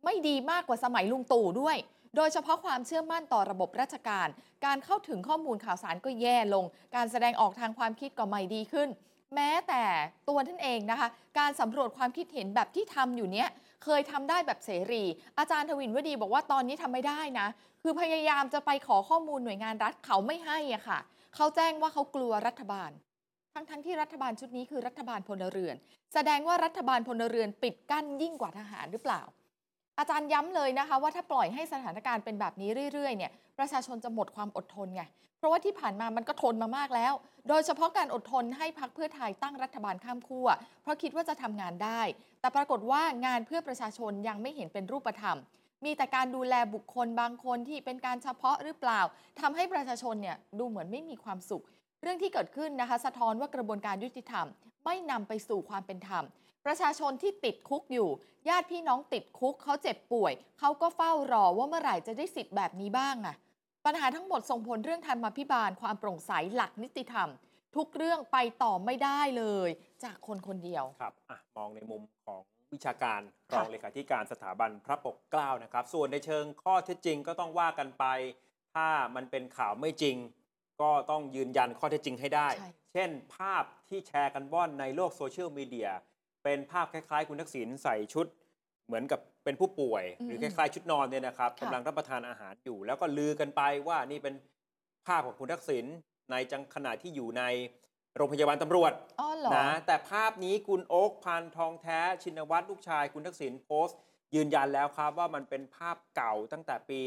[0.05, 1.77] ไม่ดีมากกว่าสมัยลุงตู่ด้วย
[2.15, 4.27] โดยเฉพาะความเชื่อมั่นต่อระบบราชการ
[4.65, 6.65] การเข้าถึงข้อมูลข่าวสารก็แย่ลง
[6.96, 8.89] การแสดงออกทางความคิดก็ไม่ดีขึ้น
[9.36, 9.84] แม้แต่
[10.29, 11.08] ตัวท่านเองนะคะ
[11.39, 13.50] การสำรวจความคิดเห็นแบบที่ทำอยู่เนี้ย
[13.84, 15.03] เคยทำได้แบบเสรี
[15.38, 17.48] อาจารย์ทวินวดีบอกว่าตอนนี้ทำไม่ได้นะ
[17.81, 21.00] คือพยายามจะไปขอข้อมูลหน่วยงานรัฐเขาไม่ให้อะค่ะ
[21.35, 22.91] เขาแจ้งว่าเขากลัวรัฐบาล
[23.53, 25.75] ทั้งทั้งๆที่รัฐบาลชุดนี้คือรัฐบาลพลเรือน
[26.13, 29.21] แสดงว่ารัฐบาลพลเรือนปิดกั้นยิ่งกว่าทหารหรือเปล่า
[30.00, 35.03] อาจารย์ย้ำเลยนะคะว่าถ้าปล่อยให้สถานการณ์เป็นแบบนี้เรื่อยๆเนี่ยประชาชนจะหมดความอดทนไง
[35.38, 37.13] เพราะว่าที่ผ่านมามันก็ทนมามากแล้ว
[37.50, 40.47] โดยเฉพาะการอดทนให้พักเพื่อไทยตั้งรัฐบาลข้ามขั้ว
[40.81, 42.01] เพราะคิดว่าจะทำงานได้
[42.41, 45.38] แต่ปรากฏว่างานเพื่อประชาชนยังไม่เห็นเป็นรูปธรรม
[45.85, 49.01] มีแต่การดูแลบุคคลบางคนที่เป็นการเฉพาะหรือเปล่า
[49.39, 51.63] ทำให้ประชาชนเนี่ยดูเหมือนไม่มีความสุข
[52.01, 54.47] เรื่องที่เกิดขึ้นนะคะ สะท้อนว่ากระบวนการยุติธรรม
[54.85, 56.23] ไม่นำไปสู่ความเป็นธรรม
[56.65, 58.09] ประชาชนที่ติดคุกอยู่
[58.50, 63.35] ญาติพี่น้องติดคุกเขาเจ็บป่วย เขาก็เฝ้ารอว่าเมื่อไหร่จะได้สิทธิ์แบบนี้บ้างอะ
[63.85, 67.29] ปัญหาทั้งหมดส่งผลเรื่องธรรมาภิบาลความโปร่งใสหลักนิติธรรม
[67.75, 69.69] ทุกเรื่องไปต่อไม่ได้เลย
[70.03, 72.41] จากคนคนเดียวครับอะมองในมุมของ
[72.74, 78.06] วิชาการรค่ะองเลขาธิการสถาบันพระปกเกล้านะครับ ส่วนในเชิงข้อเท็จจริงก็ต้องว่ากันไป
[78.74, 80.16] ถ้ามันเป็นข่าวไม่จริง
[80.82, 85.90] ก็ต้องยืนยันข้อเท็จจริงให้ได้ใช่เช่น ภาพที่แชร์กันว่อนในโลกโซเชียลมีเดีย
[86.44, 88.25] เป็นภาพคล้ายๆ คุณทักษิณใส่ชุด
[88.86, 94.36] เหมือนกับเป็นผู้ป่วย หรือคล้ายๆ ชุดนอนเนี่ยนะครับค่ะกำลังรับประทานอาหารอยู่ แล้วก็ลือกันไปว่านี่เป็น
[95.08, 95.86] ภาพของคุณทักษิณ
[96.32, 97.44] ในจังขณะที่อยู่ใน
[98.18, 103.98] โรงพยาบาลตำรวจอ๋อเหรอนะแต่ภาพนี้คุณโอ๊คพันทองแท้ชินวัตรลูกชาย คุณทักษิณโพสต์
[104.36, 107.00] ยืนยันแล้วครับว่ามันเป็นภาพเก่าตั้งแต่ปี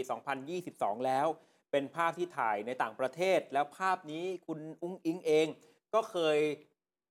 [0.49, 1.26] 2022 แล้ว
[1.73, 5.46] เป็นภาพที่ถ่ายในต่างประเทศ แล้วภาพนี้คุณอุ้งอิงเอง
[5.94, 6.38] ก็เคย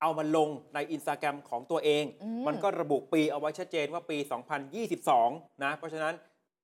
[0.01, 4.17] เอามาลงในอินสตาแกรมของตัวเองอืมมันก็ระบุปีเอาไว้ชัดเจนว่าปี
[4.91, 6.13] 2022 นะ เพราะฉะนั้น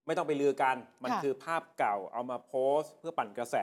[0.06, 3.56] ไม่ต้องไปลือกัน มันค่ะคือภาพเก่าเอามาโพสต์ เพื่อปั่นกระแส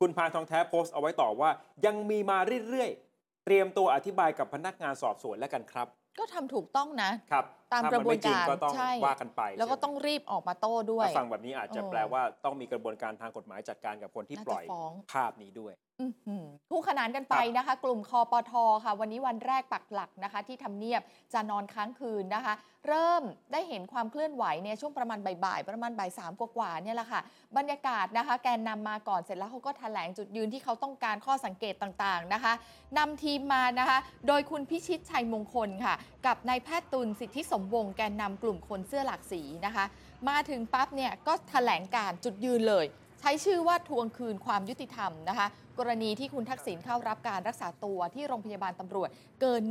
[0.00, 1.50] คุณพานทองแท้โพสต์เอาไว้ต่อว่า
[1.86, 3.07] ยังมีมาเรื่อยๆ
[3.50, 5.86] เตรียมตัวอธิบายกับพนักงานสอบสวนแล้วกันครับ
[6.18, 18.52] ก็ทำถูกต้องนะครับ ตามถ้กระบวนไม่จงการก็ต้องใช่ว่ากันไป แล้วก็ใช่ไหมต้องรีบออกมาโต้ด้วยถ้าฟังแบบนี้อาจจะเออแปลว่าต้องมีกระบวนการทางกฎหมายจัดการกับคนที่น่าปจะล่อยฟ้องภาพนี้ด้วยอื้อหือคู่ขนานกันไปนะคะ กลุ่มคอปท
[18.84, 22.54] ค่ะ วันนี้วันแรกปักหลักนะคะ ที่ทำเนียบจะนอนค้างคืนนะคะ
[22.88, 23.22] เริ่ม
[23.52, 27.20] ได้เห็นความเคลื่อนไหวเนี่ยช่วงประมาณบ่ายๆประมาณบ่ายสามกว่าๆเนี่ยแหละค่ะ
[27.56, 32.52] บรรยากาศนะคะ แกนนำมาก่อนเสร็จแล้วเขาก็แถลงจุดยืนที่เขาต้องการข้อสังเกตต่างๆนะคะ
[32.98, 33.98] นำทีมมานะคะ
[34.28, 35.94] โดยคุณพิชิตชัยมงคลค่ะ
[36.26, 39.84] กับนายแพทย์ตุลสิทธิสมวงแกนนำกลุ่มคนเสื้อหลากสีนะคะ
[40.28, 42.86] มาถึงปั๊บเนี่ยก็แถลงการจุดยืนเลย
[43.20, 45.46] ใช้ชื่อว่าทวงคืนความยุติธรรมนะคะ
[45.78, 49.08] กรณีที่คุณทักษิณเข้ารับการรักษาตัวที่โรงพยาบาลตำรวจ
[49.40, 49.62] เกิน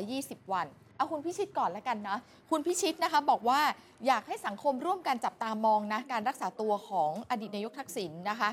[0.00, 2.18] 120 วันเอาคุณพิชิตก่อนแล้วกันนะ
[2.50, 3.60] คุณพิชิตนะคะบอกว่า
[4.06, 8.50] อยากให้สังคมร่วมกันจับตามองนะการรักษาตัวของอดีตนายกทักษิณนะคะ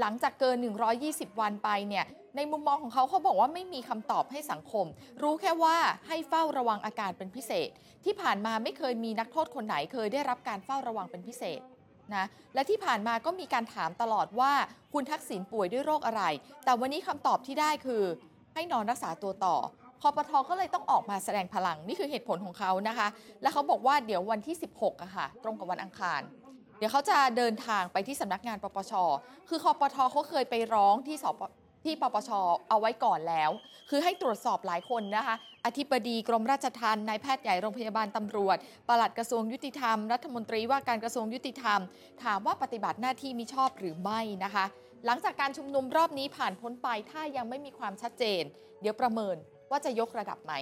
[0.00, 0.56] หลังจากเกิน
[0.98, 2.04] 120 วันไปเนี่ย
[2.36, 4.86] ในมุมมองของเขาเขาบอกว่าไม่มีคำตอบให้สังคม
[5.22, 5.76] รู้แค่ว่า
[6.08, 7.68] ให้เฝ้าระวังอาการเป็นพิเศษ
[8.04, 11.60] ที่ผ่านมาไม่เคยมีนักโทษคนไหนเคยได้รับการเฝ้าระวังเป็นพิเศษ
[12.14, 14.52] นะและที่ผ่านมาก็มีการถามตลอดว่า
[14.92, 16.22] คุณทักษิณป่วยด้วยโรคอะไร
[16.64, 18.02] แต่วันนี้คำตอบที่ได้คือ
[18.54, 19.56] ให้นอนรักษาตัวต่อ
[20.02, 23.08] คอปทก็เลยต้องออกมาแสดงพลังนี่คือเหตุผลของเขานะคะ
[23.42, 26.20] และเขาบอกว่าเดี๋ยววันที่ 16อะค่ะ ตรงกับวันอังคาร
[26.78, 28.92] เดี๋ยวเขาจะเดินทางไปที่สำนักงานปปช
[29.48, 31.42] คือคอปทเขาเคยไปร้องที่สป
[31.84, 32.30] ที่ปปช
[32.68, 33.50] เอาไว้ก่อนแล้ว
[33.90, 35.36] คือให้ตรวจสอบหลายคนนะคะ
[35.66, 38.56] อธิบดีกรมราชทัณฑ์นายแพทย์ใหญ่โรงพยาบาลตำรวจ
[38.88, 41.80] ปลัดกระทรวงยุติธรรม รัฐมนตรีว่าการกระทรวงยุติธรรม
[42.24, 44.64] ถามว่าปฏิบัติหน้าที่มิชอบหรือไม่นะคะ
[45.06, 48.42] หลังจากการชุมนุมรอบนี้ผ่านพ้นไปถ้ายังไม่มีความชัดเจน
[48.80, 49.36] เดี๋ยวประเมิน
[49.70, 50.52] ว่าจะยกระดับไหม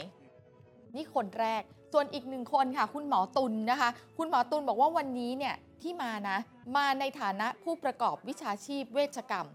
[0.95, 6.38] นี่คนแรก ส่วนอีกหนึ่งคนค่ะ คุณหมอตุลนะคะ คุณหมอตุลบอกว่าวันนี้เนี่ยที่มานะ
[6.77, 9.49] มาในฐานะผู้ประกอบวิชาชีพเวชกรรม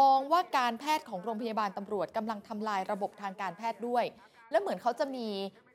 [0.00, 4.04] มองว่าการแพทย์ของโรงพยาบาลตำรวจกำลังทำลายระบบทางการแพทย์ด้วย
[4.50, 5.28] แล้วเหมือนเขาจะมี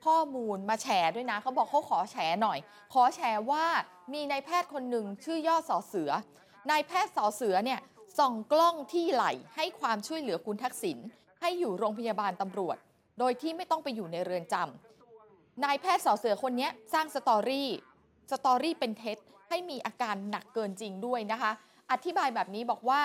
[0.04, 2.58] ข้อมูลมาแฉด้วยนะ เขาบอกเขาขอแฉหน่อย
[2.94, 3.20] ขอแฉ
[3.50, 3.64] ว่า
[4.12, 6.10] มีนายแพทย์คนหนึ่งชื่อย่อสอเสือ
[6.70, 7.80] นายแพทย์สอเสือเนี่ย
[8.18, 9.24] ส่องกล้องที่ไหล
[9.56, 10.98] ให้ความช่วยเหลือคุณทักษิณ
[11.40, 12.76] ให้อยู่โรงพยาบาลตำรวจ
[13.18, 14.91] โดยที่ไม่ต้องไปอยู่ในเรือนจำ
[15.64, 21.52] นายแพทย์สอเสือคนนี้สร้าง story story เป็นเท็จให้มีอาการหนักเกินจริงด้วยนะคะ
[21.92, 23.02] อธิบายแบบนี้บอกว่า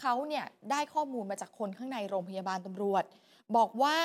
[0.00, 3.04] เขาเนี่ยได้ข้อมูลมาจากคนข้างในโรงพยาบาลตำรวจ
[3.56, 3.96] บอกว่า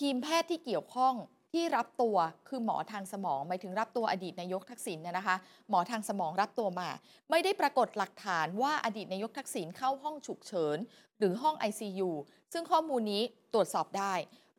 [0.00, 1.14] ทีมแพทย์ที่เกี่ยวข้อง
[1.52, 2.16] ที่รับตัว
[2.48, 5.36] คือหมอทางสมองหมายถึงรับตัวอดีตนายกทักษิณนะคะ
[5.68, 6.88] หมอทางสมองรับตัวมา
[7.30, 10.78] ไม่ได้ปรากฏหลักฐานว่าอดีตนายกทักษิณเข้าห้องฉุกเฉิน
[11.18, 12.10] หรือห้อง ICU
[12.52, 14.14] ซึ่งข้อมูลนี้ตรวจสอบได้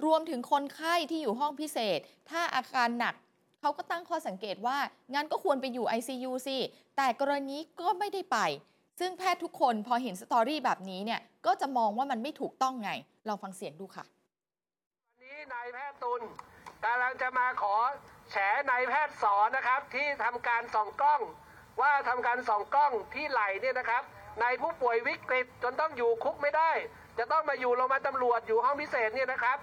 [0.06, 3.16] รวมถึงคนไข้ที่อยู่ห้องพิเศษ ถ้าอาการหนัก
[3.62, 4.78] เขาก็ตั้งข้อสังเกตว่า
[5.14, 6.58] งั้นก็ควรไปอยู่ ICU สิ
[6.98, 8.38] แต่กรณีก็ไม่ได้ไป
[9.00, 12.92] ซึ่งแพทย์ทุกคนพอเห็น story แบบนี้เนี่ยก็จะมองว่ามันไม่ถูกต้องไง
[13.28, 14.06] ลองฟังเสียงดูค่ะ
[15.10, 16.22] วันนี้นายแพทย์ตุล
[16.84, 17.76] กำลังจะมาขอ
[18.32, 18.36] แฉ
[18.70, 21.22] นายแพทย์สอนนะครับ ที่ทำการส่องกล้อง
[21.82, 24.04] ว่าทำการส่องกล้องที่ไหลเนี่ยนะครับ
[24.42, 26.72] ในผู้ป่วยวิกฤตจนต้องอยู่คุกไม่ได้
[27.20, 29.58] จะต้องมาอยู่โรงพยาบาลตำรวจอยู่ห้องพิเศษเนี่ยนะครับ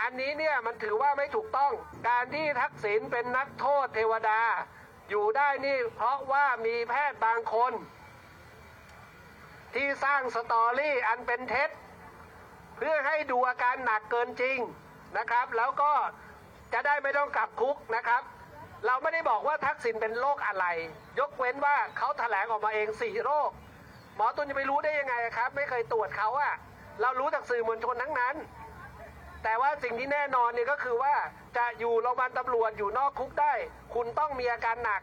[0.00, 1.72] อันนี้เนี่ยมันถือว่าไม่ถูกต้อง
[2.08, 4.40] การที่ทักษิณเป็นนักโทษเทวดา
[5.10, 7.72] อยู่ได้นี่เพราะว่ามีแพทย์บางคน
[9.74, 11.70] ที่สร้างสตอรี่อันเป็นเท็จ
[12.76, 14.58] เพื่อให้ดูอาการหนักเกินจริง
[15.18, 15.92] นะครับ แล้วก็
[16.72, 18.22] จะได้ไม่ต้องกลับคุกนะครับ
[18.86, 20.64] เราไม่ได้บอกว่าทักษิณเป็นโรคอะไร
[21.18, 23.50] ยกเว้นว่าเขาแถลงออกมาเองสี่โรค
[24.16, 26.54] หมอตุนจะไปรู้ได้ยังไงครับ ไม่เคยตรวจเขาอะ
[27.00, 28.34] เรารู้จากสื่อมวลชนทั้งนั้น
[29.48, 31.14] แต่ว่าสิ่งที่แน่นอนเนี่ยก็คือว่า
[31.56, 33.52] จะอยู่โรงพยาบาลตำรวจอยู่นอกคุกได้
[33.94, 35.00] คุณต้องมีอาการหนัก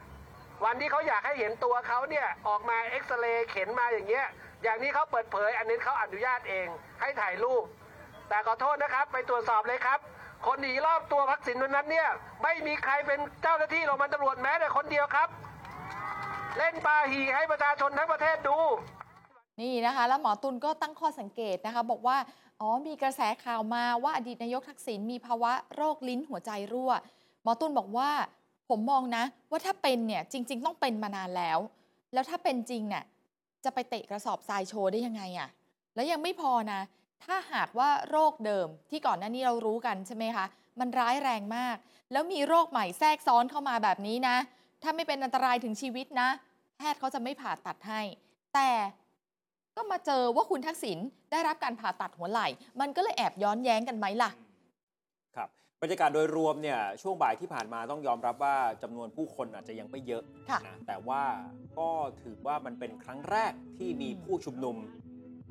[0.66, 4.26] วันที่เขาอยากให้เห็นตัวเขาเนี่ยออกมาเอ็กซเรย์เข็นมาอย่างเงี้ย
[4.64, 6.68] อย่างนี้เขาเปิดเผย อันนี้เขาอนุญาตเอง
[7.02, 7.64] ให้ถ่ายรูป
[8.30, 10.00] แต่ขอโทษนะครับ ไปตรวจสอบเลยครับ
[10.46, 12.08] คนหนีรอบตัวพักสินวันนั้นเนี่ย
[12.44, 15.28] ไม่มีใครเป็นเจ้าหน้าที่โรงพยาบาลตำรวจแม้แต่คนเดียวครับ
[16.58, 18.58] เล่นปาหีให้ประชาชนทั้งประเทศดู
[19.62, 22.18] นี่นะคะ แล้วหมอตุลก็ตั้งข้อสังเกตนะคะ บอกว่า
[22.62, 26.92] อ๋อมีกระแสข่าวมาว่าอดีตนายกทักษิณมีภาวะโรคลิ้นหัวใจรั่ว
[27.44, 28.12] หมอตุลบอกว่า
[28.70, 31.60] ผมมองนะ ว่าถ้าเป็นเนี่ยจริง ๆ ต้องเป็นมานานแล้ว
[32.14, 33.04] แล้วถ้าเป็นจริงเนี่ย
[33.64, 35.50] จะไปเตะกระสอบทรายโชว์ได้ยังไงอะ
[35.96, 36.82] แล้วยังไม่พอนะ
[37.24, 40.46] ถ้าหากว่าโรคเดิมที่ก่อนหน้านี้เรารู้กันใช่ไหมคะ
[40.80, 41.76] มันร้ายแรงมาก
[42.12, 44.38] แล้วมีโรคใหม่แทรกซ้อนเข้ามาแบบนี้นะ
[44.84, 46.30] ถ้าไม่เป็นอันตรายถึงชีวิตนะ
[46.78, 48.02] แพทย์เขาจะไม่ผ่าตัดให้
[48.54, 48.70] แต่
[49.78, 50.98] ก็มาเจอว่าคุณทักษิณ
[51.32, 52.48] ได้รับการผ่าตัดหัวไหล่
[52.82, 54.32] มันก็เลยแอบย้อนแย้งกันไหมล่ะ
[55.36, 55.50] ครับ
[55.82, 61.24] บรรยากาศโดยรวมเนี่ยช่วงบ่ายที่ผ่านมาต้องยอมรับว่าจำนวนผู้คนอาจจะยังไม่เยอะค่ะนะแต่ว่า
[61.80, 61.90] ก็
[62.22, 64.76] ถือว่ามันเป็นครั้งแรกที่มีผู้ชุมนุม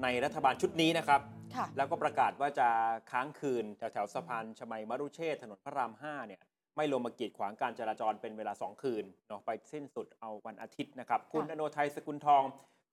[0.03, 1.21] ในรัฐบาลชุดนี้นะครับ
[1.57, 2.69] ค่ะแล้วก็ประกาศว่าจะ
[3.11, 6.41] ค้างคืนแถวแถวๆสะพานชมัยมรุเชษฐ์ถนนพระราม5เนี่ย
[6.77, 12.43] ไม่ลงมากีดขวางการจราจรเป็นเวลา 2 คืนเนาะไปสิ้นสุดเอาวันอาทิตย์นะครับ คุณอโนไทยสกุลทอง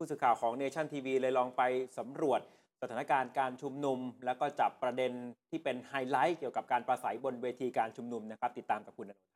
[0.01, 1.61] ผู้สื่อข่าวของเนชั่นทีวีเลยลองไป
[1.97, 2.41] สำรวจ
[2.81, 5.11] สถานการณ์การชุมนุม แล้วก็จับประเด็น
[5.49, 9.30] ที่เป็นไฮไลท์เกี่ยวกับการประสัยบนเวทีการชุมนุมนะครับ ติดตามกับคุณอนุ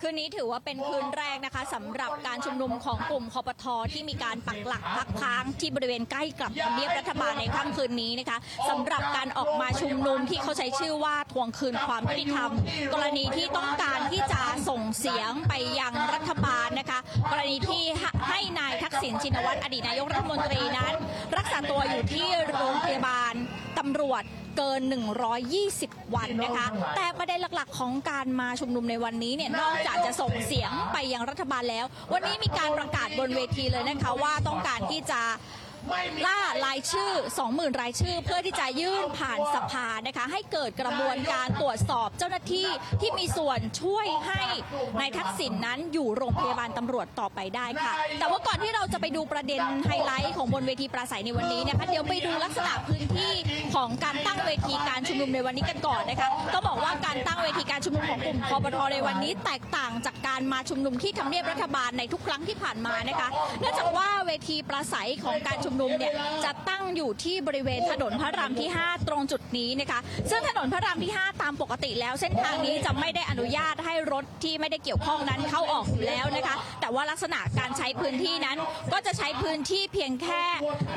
[0.00, 8.38] คืนนี้ถือว่าเป็นคืนแรกนะคะสำหรับการชุมนุมของกลุ่มคอปทที่มีการปักหลักพักค้างที่บริเวณใกล้กับทำเนียบรัฐบาลในค่ำคืนนี้นะคะ
[8.70, 12.50] สำหรับการออกมาชุมนุมที่เขาใช้ชื่อว่าทวงคืนความยุติธรรม
[12.94, 16.98] กรณีที่ต้องการที่จะส่งเสียงไปยังรัฐบาลนะคะ
[17.30, 17.84] กรณีที่
[18.28, 20.94] ให้นายทักษิณชินวัตรอดีตนายกรัฐมนตรีนั้น
[21.36, 23.34] รักษาตัวอยู่ที่โรงพยาบาล
[23.78, 24.24] ตำรวจ
[24.56, 24.80] เกิน
[25.48, 35.20] 120 วันนะคะ แต่ประเด็นหลักๆ ของการมาชุมนุมในวันนี้เนี่ยนอกจากจะส่งเสียงไปยังรัฐบาลแล้ว วันนี้มีการประกาศบนเวทีเลยนะคะว่าต้องการที่จะ
[36.26, 37.10] ล่ารายชื่อ
[37.46, 42.68] 20,000 รายชื่อ เพื่อที่จะยื่นผ่านสภานะคะให้เกิดกระบวนการตรวจสอบเจ้าหน้าที่
[43.00, 44.42] ที่มีส่วนช่วยให้
[45.00, 53.32] นายทักษิณนนั้นอยู่โรงพยาบาลตำรวจต่อไปได้ค่ะ แต่ว่าก่อนที่เราจะไปดูประเด็นไฮไลท์ของบนเวทีปราศัยในวันนี้นะคะเดี๋ยวไปดูลักษณะพื้นที่
[53.74, 63.28] ของการตั้งเวทีการชุมนุมในวันนี้กันก่อนนะคะต้องบอกว่าการตั้งเวทีการชุมนุมของกลุ่มคอปทในวันนี้ แตกต่างจากการมาชุมนุมที่ทำเนียบรัฐบาลในทุกครั้งที่ผ่านมานะคะ
[63.60, 66.12] เนื่องจากว่าเวทีปราศัยของการชุมนุมเนี่ย
[66.44, 78.58] จะตั้งอยู่ที่บริเวณถนนพระรามที่ 5 ตรงจุดนี้นะคะซึ่งถนนพระรามที่ 5 ตามปกติแล้ว เส้นทางนี้จะไม่ได้อนุญาตให้รถที่ไม่ได้เกี่ยวข้องนั้นเข้าออกอยู่แล้วนะคะ แต่ว่าลักษณะการใช้พื้นที่นั้น
[78.92, 80.44] ก็จะใช้พื้นที่เพียงแค่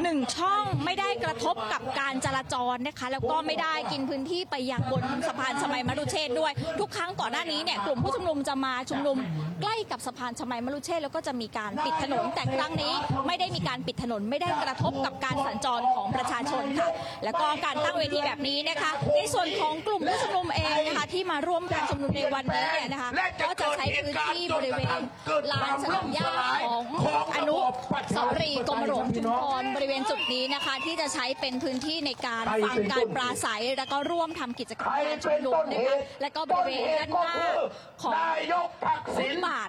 [0.04, 9.18] หนึ่งช่องไม่ได้กระทบกับการจราจรนะคะ แล้วก็ไม่ได้กินพื้นที่ไปยังบนสะพานชมัยมรุเชษด้วย ทุกครั้งก่อนหน้านี้เนี่ยกลุ่มผู้ชุมนุมจะมาชุมนุม
[9.62, 12.94] ใกล้กับสะพานชมัยมรุเชษแล้วก็จะมีการปิดถนนแต่ครั้งนี้
[13.28, 16.90] ไม่ได้มีการปิดถนนไม่ได้กระทบกับการสัญจรของประชาชนค่ะ
[17.24, 23.10] แล้วก็การตั้งเวทีแบบนี้นะคะ ในส่วนของกลุ่มผู้ชุมนุมเองนะคะที่มาร่วมการชุมนุมในวันนี้เนี่ยนะคะ
[23.48, 25.00] ก็จะใช้พื้นที่บริเวณ
[25.52, 26.32] ลานสนามหญ้า
[26.64, 26.84] ของ
[27.36, 27.58] อนุ
[28.16, 37.38] สาวรีย์กรมหลวงชุมพรบริเวณจุดนี้นะคะ ที่จะใช้เป็นพื้นที่ในการฟังการปราศัยแล้วก็ร่วมทำกิจกรรมการชุมนุมนะคะแล้วก็บริเวณด้านหน้า
[38.02, 38.14] ของ
[39.16, 39.68] ฟุตบาท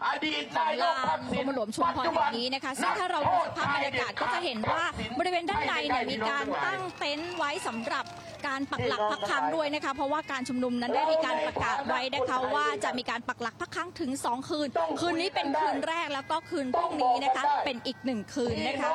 [0.57, 4.85] ของลานกรมหลวงชุมพรแห่งนี้นะคะซึ่งถ้าเราดูภาพบรรยากาศก็จะเห็นว่า
[5.19, 8.05] บริเวณด้านในเนี่ยมีการตั้งเต็นท์ไว้สำหรับ
[8.49, 14.69] การปักหลักพักค้างด้วยนะคะ เพราะว่าการชุมนุมนั้นได้มีการประกาศไว้นะคะว่าจะมีการปักหลักพักค้างถึง 2 คืน
[15.01, 18.91] คืนนี้เป็นคืนแรกแล้วก็คืนพรุ่งนี้นะคะ เป็นอีกหนึ่งคืนนะคะ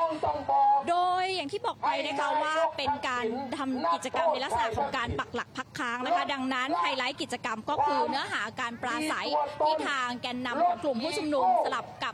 [0.90, 3.26] โดยอย่างที่บอกไปนะคะว่าเป็นการ
[3.58, 9.28] ทำกิจกรรมในลักษณะของการปักหลักพักค้างนะคะ ดังนั้นไฮไลท์กิจกรรมก็คือเนื้อหาการปราศัย
[9.66, 12.14] ที่ทางแกนนำของกลุ่มผู้ชุมนุมสลับกับ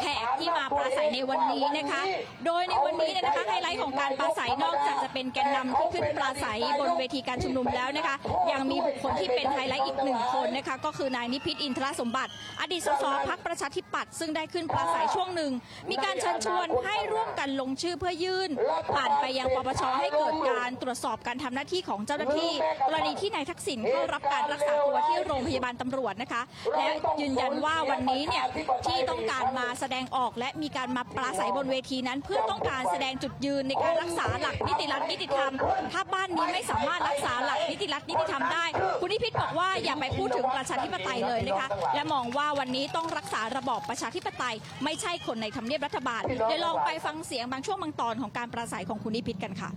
[0.00, 2.02] แขกที่มาปราศรัยในวันนี้นะคะ
[2.46, 8.16] โดยในวันนี้เนี่ยนะคะไฮไลท์ของการปราศรัยนอกจากจะเป็นแกนนำที่ขึ้นปราศรัยบนเวทีการชุมนุมแล้วนะคะ
[8.52, 15.52] ยังมีบุคคลที่เป็นไฮไลท์อีกหนึ่งคนนะคะ ก็คือนายนิพิฏฐ์ อินทรสมบัติ อดีตสส.พรรคประชาธิปัตย์ซึ่งได้ขึ้นปราศรัยช่วงหนึ่ง
[15.90, 18.50] มีการเชิญชวนให้ร่วมกันลงชื่อเพื่อยื่น
[18.94, 22.52] ผ่านไปยังป.ป.ช.ให้เกิดการตรวจสอบการทำหน้าที่ของเจ้าหน้าที่
[22.86, 26.42] กรณีที่นายทักษิณเข้ารับการรักษาตัวที่โรงพยาบาลตำรวจนะคะ
[26.76, 26.88] และ
[27.20, 28.44] ยืนยันว่าวันนี้เนี่ย
[28.86, 35.52] ที่ต้องการมาแสดงออกและมีการมาปราศัยบนเวทีนั้นเพื่อต้องการแสดงดงจุดยืนในการรักษาหลักนิติรัฐนิติธรรม
[35.92, 38.64] ถ้าบ้านนี้ไม่สามารถรักษาหลักนิติรัฐนิติธรรมได้
[39.00, 49.70] คุณนิพิษบอกว่าอย่าไปพูดถึงประชาธิปไตยเลยนะคะ และมองว่าวันนี้ต้องรักษาระบอบประชาธิปไตย ไม่ใช่คนในทำเนียบรัฐบาล เดี๋ยวลองไปฟังเสียงบางช่วงบางตอนของการปราศัยของคุณนิพิษกันค่ะ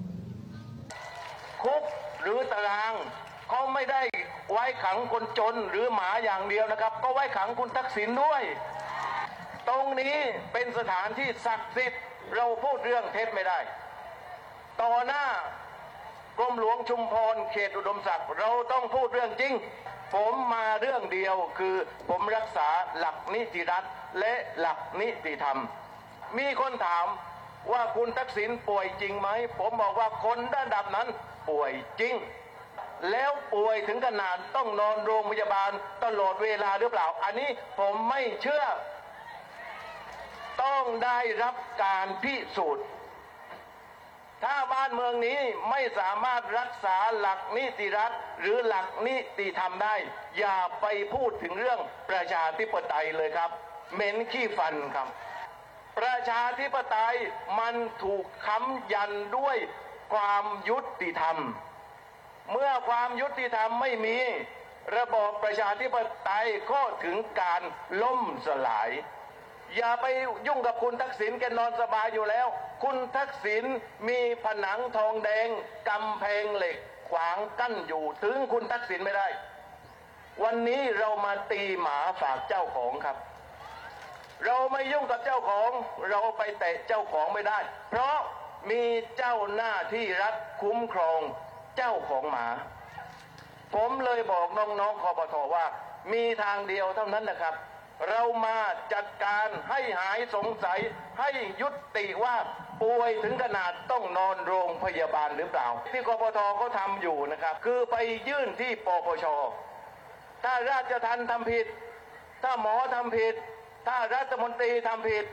[1.64, 1.84] คุก
[2.22, 2.94] หรือตาราง
[3.50, 4.02] เขาไม่ได้
[4.52, 8.42] ไว้ขังคนจนหรือหมาอย่างเดียวนะครับ ก็ไว้ขังคุณทักษิณด้วย
[9.70, 10.16] ตรงนี้
[10.54, 12.02] เป็นสถานที่ศักดิ์สิทธิ์
[12.34, 13.60] เราพูดเรื่องเท็จไม่ได้
[14.82, 15.26] ต่อหน้า
[16.40, 19.54] กรมหลวงชุมพรเขตอุดมศักดิ์เราต้องพูดเรื่องจริง
[20.14, 21.76] ผมมาเรื่องเดียวคือ
[22.10, 23.84] ผมรักษาหลักนิติรัฐ
[24.20, 25.60] และหลักนิติธรรม
[26.38, 27.06] มีคนถาม
[27.72, 31.08] ว่าคุณทักษิณป่วยจริงไหม ผมบอกว่าคนระดับนั้น
[31.50, 32.16] ป่วยจริง
[33.12, 35.72] แล้วป่วยถึงขนาดต้องนอนโรงพยาบาล
[36.04, 38.64] ตลอดเวลาหรือเปล่า อันนี้ผมไม่เชื่อ
[40.66, 42.86] ต้องได้รับการพิสูจน์
[44.44, 49.96] ถ้าบ้านเมืองนี้ไม่สามารถรักษาหลักนิติรัฐหรือหลักนิติธรรมได้
[50.38, 53.52] อย่าไปพูดถึงเรื่องประชาธิปไตยเลยครับ
[53.94, 55.08] เหม็นขี้ฟันครับ
[56.00, 57.16] ประชาธิปไตย
[57.60, 59.58] มันถูกค้ำยันด้วย
[60.14, 61.38] ความยุติธรรม
[62.52, 64.18] เมื่อความยุติธรรมไม่มี
[64.98, 67.62] ระบอบประชาธิปไตยก็ถึงการ
[68.02, 68.90] ล่มสลาย
[69.76, 70.06] อย่าไป
[70.48, 72.48] ยุ่งกับคุณทักษิณแกนอนสบายอยู่แล้ว
[72.84, 73.64] คุณทักษิณ
[74.08, 75.48] มีผนังทองแดง
[75.90, 76.78] กำแพงเหล็ก
[77.10, 79.28] ขวางกั้นอยู่ถึงคุณทักษิณไม่ได้
[80.44, 83.18] วันนี้เรามาตีหมาฝากเจ้าของครับ
[84.46, 85.70] เราไม่ยุ่งกับเจ้าของ
[86.10, 88.16] เราไปแตะเจ้าของไม่ได้ เพราะ
[88.70, 88.84] มี
[89.18, 91.20] เจ้าหน้าที่รัฐคุ้มครอง
[91.78, 92.48] เจ้าของหมา
[93.76, 95.66] ผมเลยบอกน้องๆคอปทว่า
[96.14, 97.56] มีทางเดียวเท่านั้นนะครับ
[98.10, 98.58] เรามา
[98.94, 100.80] จัดการให้หายสงสัย
[101.20, 101.30] ให้
[101.62, 102.36] ยุติว่า
[102.82, 107.96] ป่วยถึงขนาดต้องนอนโรงพยาบาลหรือเปล่า ที่กปทเขาทำอยู่นะครับ คือไป
[108.28, 109.26] ยื่นที่ปปช
[110.44, 111.66] ถ้าราชทันทำผิด
[112.44, 113.34] ถ้าหมอทำผิด
[113.88, 115.26] ถ้ารัฐมนตรีทำผิด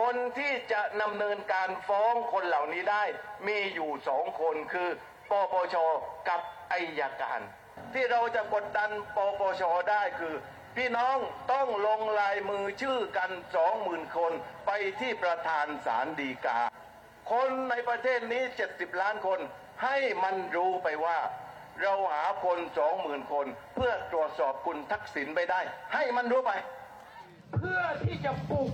[0.00, 3.04] คนที่จะดำเนินการฟ้องคนเหล่านี้ได้
[3.46, 4.88] มีอยู่สองคนคือ
[5.30, 5.76] ปปช
[6.28, 6.40] กับ
[6.72, 7.40] อายการ
[7.94, 10.34] ที่เราจะกดดันปปชได้คือ
[10.76, 11.18] พี่น้อง
[11.52, 14.32] ต้องลงลายมือชื่อกันสองหมื่นคน
[14.66, 16.60] ไปที่ประธานศาลฎีกา
[17.32, 19.40] คนในประเทศนี้ 70 ล้านคน
[19.84, 21.18] ให้มันรู้ไปว่า
[21.82, 25.60] เราหาคนสองหมื่นคน เพื่อตรวจสอบคุณทักษิณไปได้
[25.94, 26.52] ให้มันรู้ไป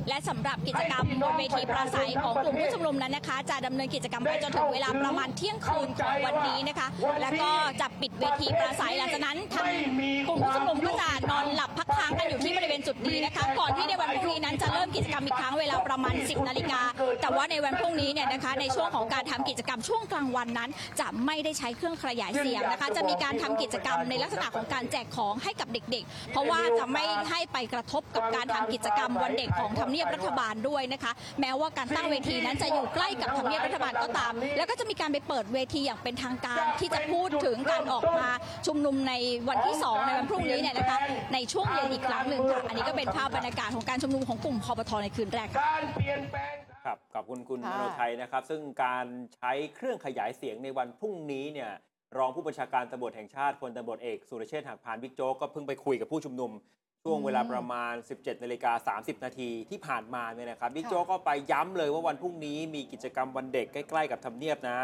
[0.08, 6.88] และสำหรับกิจกรรมบนเวทีปราศัยของกลุ่มผู้ชุมนุมนั้นนะคะ จะดำเนินกิจกรรมไปจนถึงเวลาประมาณเที่ยงคืนของวันนี้นะคะ
[7.20, 9.66] แล้วก็จะปิดเวทีปราศัยหลังจากนั้นทาง
[10.28, 16.80] กลุ่มผู้ชุมนุมก็จะนอนหลับพักค้างกันอยู่ที่บริเวณจุดนี้นะคะ ก่อนที่ในวันพรุ่งนี้นั้นจะเริ่มกิจกรรมอีกครั้งเวลาประมาณ 10นาฬิกา
[17.20, 38.28] แต่ว่าในวันพรุ่งนี้เนี่ยนะคะในช่วงของการทำกิจกรรมช่วงกลางวันนั้น จะไม่ได้ใช้เครื่องขยายเสียงนะคะ จะมีการทำกิจกรรมในลักษณะของการแจกของให้กับเด็ก ๆ เพราะว่าจะไม่ให้ไปกระทบกับการทำกิจกรรมวันเด็กของทำเนียบรัฐบาลด้วยนะคะ แม้ว่าการตั้งเวทีนั้นจะอยู่ใกล้กับทำเนียบรัฐบาลก็ตาม แล้วก็จะมีการไปเปิดเวทีอย่างเป็นทางการที่จะพูดถึงการออกมา
[38.66, 39.12] ชุมนุมใน
[39.48, 40.98] วันที่ 2 ในวันพรุ่งนี้เนี่ยนะคะ
[41.34, 51.70] ในช่วงเย็นอีกครั้งหนึ่งค่ะอันนี้ก็เป็นภาพบรรยากาศของการชุมนุมของกลุ่มคอปทในคืนแรกการเปลี่ยนแปลงครับขอบคุณคุณมโนไทยนะครับ ซึ่งการใช้เครื่องขยายเสียงในวันพรุ่งนี้เนี่ย
[52.18, 56.50] รองผู้บัญชาการตำรวจแห่งชาติพลตำรวจเอกสุรเชษฐ์หักพานบิ๊กโจ๊กก็เพิ่งไปคุยกับผู้ชุมนุม
[57.06, 64.78] ช่วงเวลาประมาณ 17นาฬิกา30 นาทีที่ผ่านมาเนี่ยนะครับบิ๊กโจ๊กก็ไปย้ำเลยว่าวันพรุ่งนี้มีกิจกรรมวันเด็กใกล้ ๆ กับทำเนียบนะ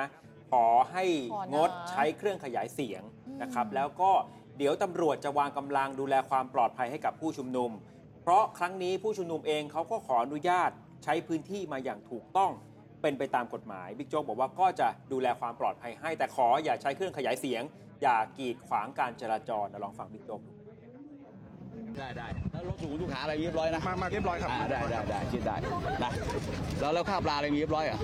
[0.52, 1.04] ขอให้
[1.34, 3.02] ขอนะงดใช้เครื่องขยายเสียง
[3.42, 4.10] นะครับอืมแล้วก็
[4.58, 7.70] เดี๋ยวตำรวจจะวางกำลังดูแลความปลอดภัยให้กับผู้ชุมนุม
[8.22, 10.70] เพราะครั้งนี้ผู้ชุมนุมเองเขาก็ขออนุญาต
[11.04, 12.50] ใช้พื้นที่มาอย่างถูกต้อง
[13.02, 17.62] เป็นไปตามกฎหมายบิ๊กโจ๊กบอกว่าก็จะดูแลความปลอดภัยให้แต่ขออย่าใช้เครื่องขยายเสียง
[18.02, 20.57] อย่ากีดขวางการจราจรนะลองฟังบิ๊กโจ๊กดู
[21.98, 25.56] ได้ได้แล้วรถสูงทุกขาอะไรเรียบร้อยนะมามาเรียบร้อยครับได้ได้ได้คิดได้
[26.04, 26.10] นะ
[26.80, 27.98] แล้วแล้วข้าวปลาอะไรมีเรียบร้อยอะ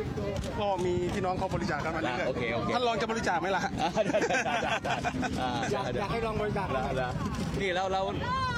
[0.61, 3.63] ก็มีพี่น้องเขาบริจาคกันมาเรื่อยโอเคโอเค ท่านรองจะบริจาคไหมล่ะ
[5.73, 6.67] อยากอยากให้ลองบริจาค
[7.61, 8.05] นี่แล้วแล้ว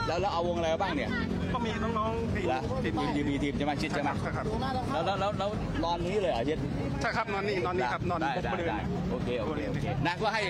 [0.06, 1.10] แล้วแล้วเอาวงอะไรบ้างเนี่ย
[1.52, 4.44] ก็มีน้องๆเพจแล้วทีมมีทีมใช่ไหมชิดใช่ไหมครับ
[4.92, 5.50] แล้วแล้วแล้วแล้ว
[5.84, 6.58] นอนนี้เลยเหรอชิด
[7.00, 10.40] ใช่ครับนอนนี่นอนนี่ครับนอนได้ได้บริเวณ ได้นี้โอเคโอเคโอเคนะก็ให้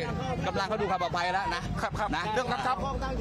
[0.47, 2.77] กำลังเขาดูความปลอดภัยแล้วนะครับครับนะ เรื่องทัพ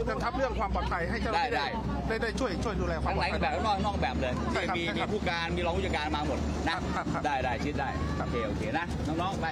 [0.06, 1.66] เรื่องทัพเรื่องความปลอดภัยให้เจ้าหน้าที่ได้ ได้
[2.08, 9.46] ได้ได้ช่วยช่วยดูแลความทั้งปลไหอนดภัย แบบนอกนอกแบบเลยใช่ครับมีใช่มีครับผู้การมีรองผู้จัดการมาหมดนะครับครับได้ได้ชิดได้โอเคโอเคนะน้องๆไป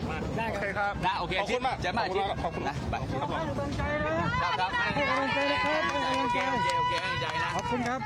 [0.52, 3.70] โอเคครับนะโอเคขอบคุณมากเจ๊มากขอบคุณมากขอบคุณมากนะไปครับผม
[4.42, 4.72] ครับครับ
[6.22, 8.00] โอเคโอเคโอเคให้ใจนะ ขอบคุณครับ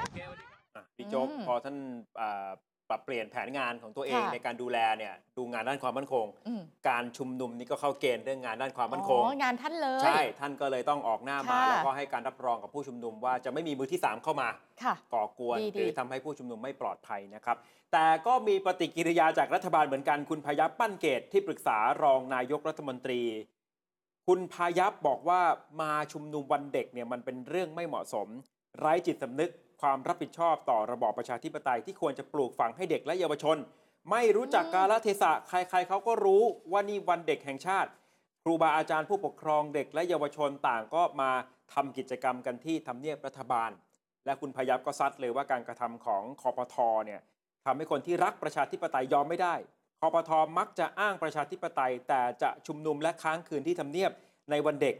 [0.75, 1.75] อะพี่โจ๊กอืมพอท่าน
[2.21, 2.49] อ่า
[2.89, 14.47] ปรับเปลี่ยนแผนงานของตัวเองค่ะ ในการดูแลเนี่ยดูงานด้านความมั่นคง อืมการชุมนุมนี่ก็เข้าเกณฑ์เรื่องงานด้านความมั่นคง อ๋องานท่านเลย ใช่ท่านก็เลยต้องออกหน้ามาค่ะ แล้วก็ให้การรับรองกับผู้ชุมนุมว่าจะไม่มีมือที่ 3 เข้ามา
[14.84, 17.58] ค่ะ ก่อกวน ดีๆ หรือทำให้ผู้ชุมนุมไม่ปลอดภัยนะครับ
[17.93, 23.21] แต่ก็มีปฏิกิริยาจากรัฐบาลเหมือนกันคุณพยับปั้นเกตที่ปรึกษารองนายกรัฐมนตรี
[24.28, 25.41] คุณพายับบอกว่า
[25.82, 28.28] มาชุมนุมวันเด็กเนี่ยมันเป็นเรื่องไม่เหมาะสม
[28.80, 33.57] ไร้จิตสำนึก ความรับผิดชอบต่อระบอบประชาธิปไตยที่ควรจะปลูกฝังให้เด็กและเยาวชน
[34.11, 37.89] ไม่รู้จักกาลเทศะใครๆเขาก็รู้ว่านี่วันเด็กแห่งชาติ
[38.43, 41.31] ครูบาอาจารย์ผู้ปกครองเด็กและเยาวชนต่างก็มา
[41.73, 43.71] ทำกิจกรรมกันที่ทำเนียบรัฐบาล
[44.25, 47.21] และคุณพยับก็ซัดเลยว่าการกระทำของคปทเนี่ย
[47.65, 49.55] ทำให้คนที่รักประชาธิปไตยยอมไม่ได้
[49.99, 54.11] คปทมักจะอ้างประชาธิปไตย แต่จะชุมนุมและค้างคืนที่ทำเนียบ
[54.51, 54.95] ในวันเด็ก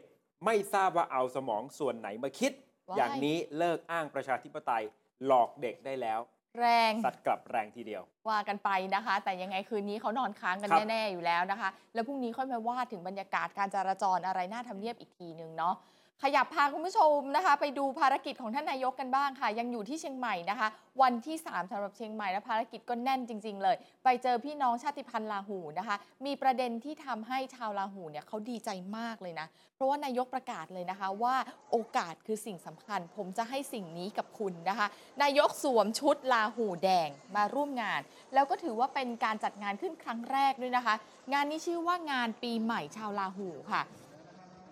[0.46, 2.52] ไม่ทราบว่าเอาสมองส่วนไหนมาคิด
[2.96, 4.84] อย่างนี้เลิกอ้างประชาธิปไตย
[5.26, 6.20] หลอกเด็กได้แล้ว
[6.60, 15.76] แรงซัดกลับแรงทีเดียว ว่ากันไปนะคะ แต่ยังไงคืนนี้เขานอนค้างกันครับแน่ ๆ อยู่แล้วนะคะ แล้วพรุ่งนี้ค่อยมาว่าถึงบรรยากาศการจราจรอะไรหน้าทำเนียบอีกทีหนึ่งเนาะ
[16.24, 20.68] ขยับพาคุณผู้ชมนะคะ ไปดูภารกิจของท่านนายกกันบ้างค่ะ ยังอยู่ที่เชียงใหม่นะคะ
[21.02, 31.36] วันที่ 3สำหรับเชียงใหม่และภารกิจก็แน่นจริง ๆ เลย ไปเจอพี่น้องชาติพันธุ์ลาหูนะคะ มีประเด็นที่ทำให้ชาวลาหูเนี่ยเขาดีใจมากเลยนะ เพราะว่านายกประกาศเลยนะคะว่า
[31.72, 34.88] โอกาสคือสิ่งสำคัญ ผมจะให้สิ่งนี้กับคุณนะคะ
[35.24, 38.02] นายกสวมชุดลาหูแดงมาร่วมงาน
[38.34, 40.96] แล้วก็ถือว่าเป็นการจัดงานขึ้นครั้งแรกด้วยนะคะ
[41.34, 43.82] งานนี้ชื่อว่างานปีใหม่ชาวลาหูค่ะ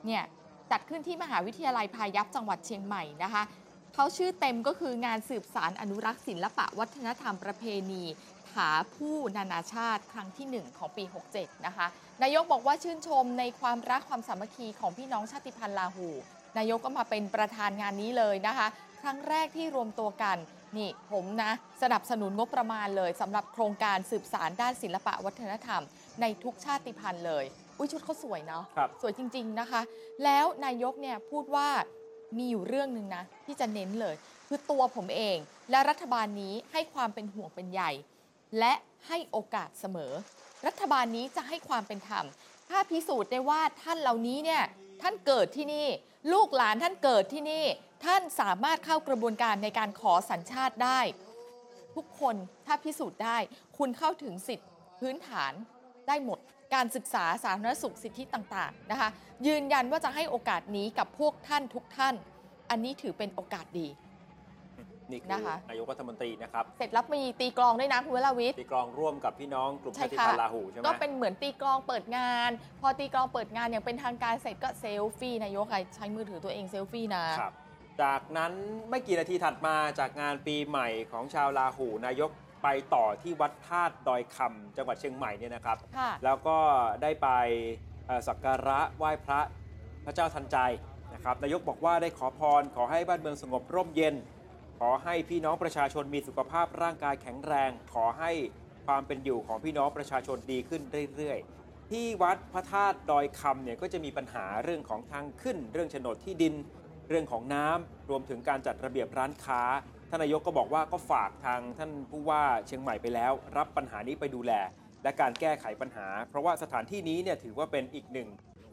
[0.08, 0.23] เนี่ย
[0.71, 3.43] จัดขึ้นที่มหาวิทยาลัยพายัพจังหวัดเชียงใหม่นะคะ
[3.95, 8.04] เขาชื่อเต็มก็คืองานสืบสารอนุรักษ์ศิลปะวัฒนธรรมประเพณี
[8.51, 11.88] ถาผู้นานาชาติครั้งที่ 1 ของปี 67 นะคะ
[12.23, 16.10] นายกบอกว่าชื่นชมในความรักความสามัคคีของพี่น้องชาติพันธุ์ลาหู
[16.58, 18.67] นายกก็มาเป็นประธานงานนี้เลยนะคะ
[19.01, 20.38] ครั้งแรกที่รวมตัวกัน
[20.78, 21.51] นี่ผมนะ
[21.82, 25.82] สนับสนุนงบประมาณเลยสำหรับโครงการสืบสารด้านศิลปะวัฒนธรรม
[26.21, 27.45] ในทุกชาติพันธุ์เลย
[27.77, 29.81] อุ้ยชุดเขาสวยเนาะครับ สวยจริง ๆนะคะ
[30.23, 31.67] แล้วนายกเนี่ยพูดว่า
[32.38, 34.15] มีอยู่เรื่องหนึ่งนะ ที่จะเน้นเลย
[34.47, 35.38] คือตัวผมเอง
[35.71, 37.91] และรัฐบาลนี้ให้ความเป็นห่วงเป็นใหญ่
[38.59, 38.73] และ
[39.07, 40.11] ให้โอกาสเสมอ
[40.67, 42.25] รัฐบาลนี้จะให้ความเป็นธรรม
[42.69, 44.63] ถ้าพิสูจน์ได้ว่าท่านเหล่านี้เนี่ย
[45.01, 45.88] ท่านเกิดที่นี่
[46.33, 47.65] ลูกหลานท่านเกิดที่นี่
[48.05, 50.99] ท่านสามารถเข้ากระบวนการในการขอสัญชาติได้
[51.95, 52.35] ทุกคน
[52.65, 53.38] ถ้าพิสูจน์ได้
[53.77, 54.65] คุณเข้าถึงสิทธิ
[54.99, 55.53] พื้นฐาน
[56.07, 56.39] ได้หมด
[56.73, 59.10] การศึกษาสาธารณสุขสิทธิต่างๆนะคะ
[59.47, 62.15] ยืนยันว่าจะให้โอกาสนี้กับพวกท่านทุกท่าน
[62.69, 63.88] อันนี้ถือเป็นโอกาสดี
[65.12, 72.49] นี่คือนะคะนายกรัฐมนตรีนะครับ เสร็จแล้วมีตีกลองด้วยนะคุณวราวิทย์ตีกลองร่วมกับพี่น้องกลุ่มใช่ชาติค่ะพันธุ์ลาหูใช่ไหมก็เป็นเหมือนตีกลองเปิดงาน
[72.82, 77.54] พอตีกลองเปิดงานอย่างเป็นทางการเสร็จก็เซลฟี่นายกใครใช้มือถือตัวเองเซลฟี่นะครับ
[78.01, 78.54] จากนั้น
[78.89, 82.30] ไม่กี่นาทีถัดมาจากงานปีใหม่ของชาวลาหูนายก
[82.65, 86.58] ไปต่อที่วัดธาตุดอยคำจังหวัดเชียงใหม่เนี่ยนะครับ ค่ะ แล้วก็
[87.01, 87.30] ได้ไป
[88.08, 89.39] เอ่อสักการะไหว้พระ
[90.06, 90.58] พระเจ้าทันใจ
[91.13, 94.15] นะครับนายกบอกว่าได้ขอพรขอให้บ้านเมืองสงบร่มเย็น
[94.80, 98.32] ขอให้พี่น้องประชาชนมีสุขภาพร่างกายแข็งแรง ขอให้
[98.86, 100.82] ความเป็นอยู่ของพี่น้องประชาชนดีขึ้น
[101.15, 106.54] เรื่อยๆ ที่วัดพระธาตุดอยคำเนี่ยก็จะมีปัญหาเรื่องของทางขึ้น เรื่องโฉนดที่ดิน
[107.10, 109.62] เรื่องของน้ำรวมถึงการจัดระเบียบร้านค้า
[110.09, 114.51] ท่านนายกก็บอกว่าก็ฝากทางท่านผู้ว่าเชียงใหม่ไปแล้ว รับปัญหานี้ไปดูแล
[115.03, 118.27] และการแก้ไขปัญหา เพราะว่าสถานที่นี้เนี่ยถือว่าเป็นอีกหนึ่ง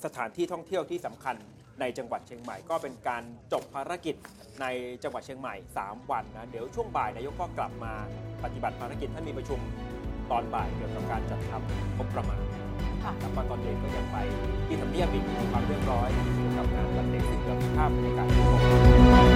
[0.05, 1.37] สถานที่ท่องเที่ยวที่สำคัญ
[1.81, 4.17] ในจังหวัดเชียงใหม่ก็เป็นการจบภารกิจ
[4.61, 4.67] ใน
[5.03, 7.93] จังหวัดเชียงใหม่ 3 วันนะเดี๋ยวช่วงบ่ายนายกก็กลับมา
[8.45, 9.61] ปฏิบัติภารกิจท่านมีประชุม
[10.31, 12.43] ตอนบ่ายเกี่ยวกับการจัดทำงบประมาณ
[13.05, 14.17] ค่ะแล้วก็ตอนเย็นก็ยังไป
[14.67, 18.51] ที่ทำเนียบอีกมีความเรียบร้อยเกี่ยวกับงานวันเด็กซึ่งเรามีภาพบรรยากาศให้ช
[19.31, 19.32] ม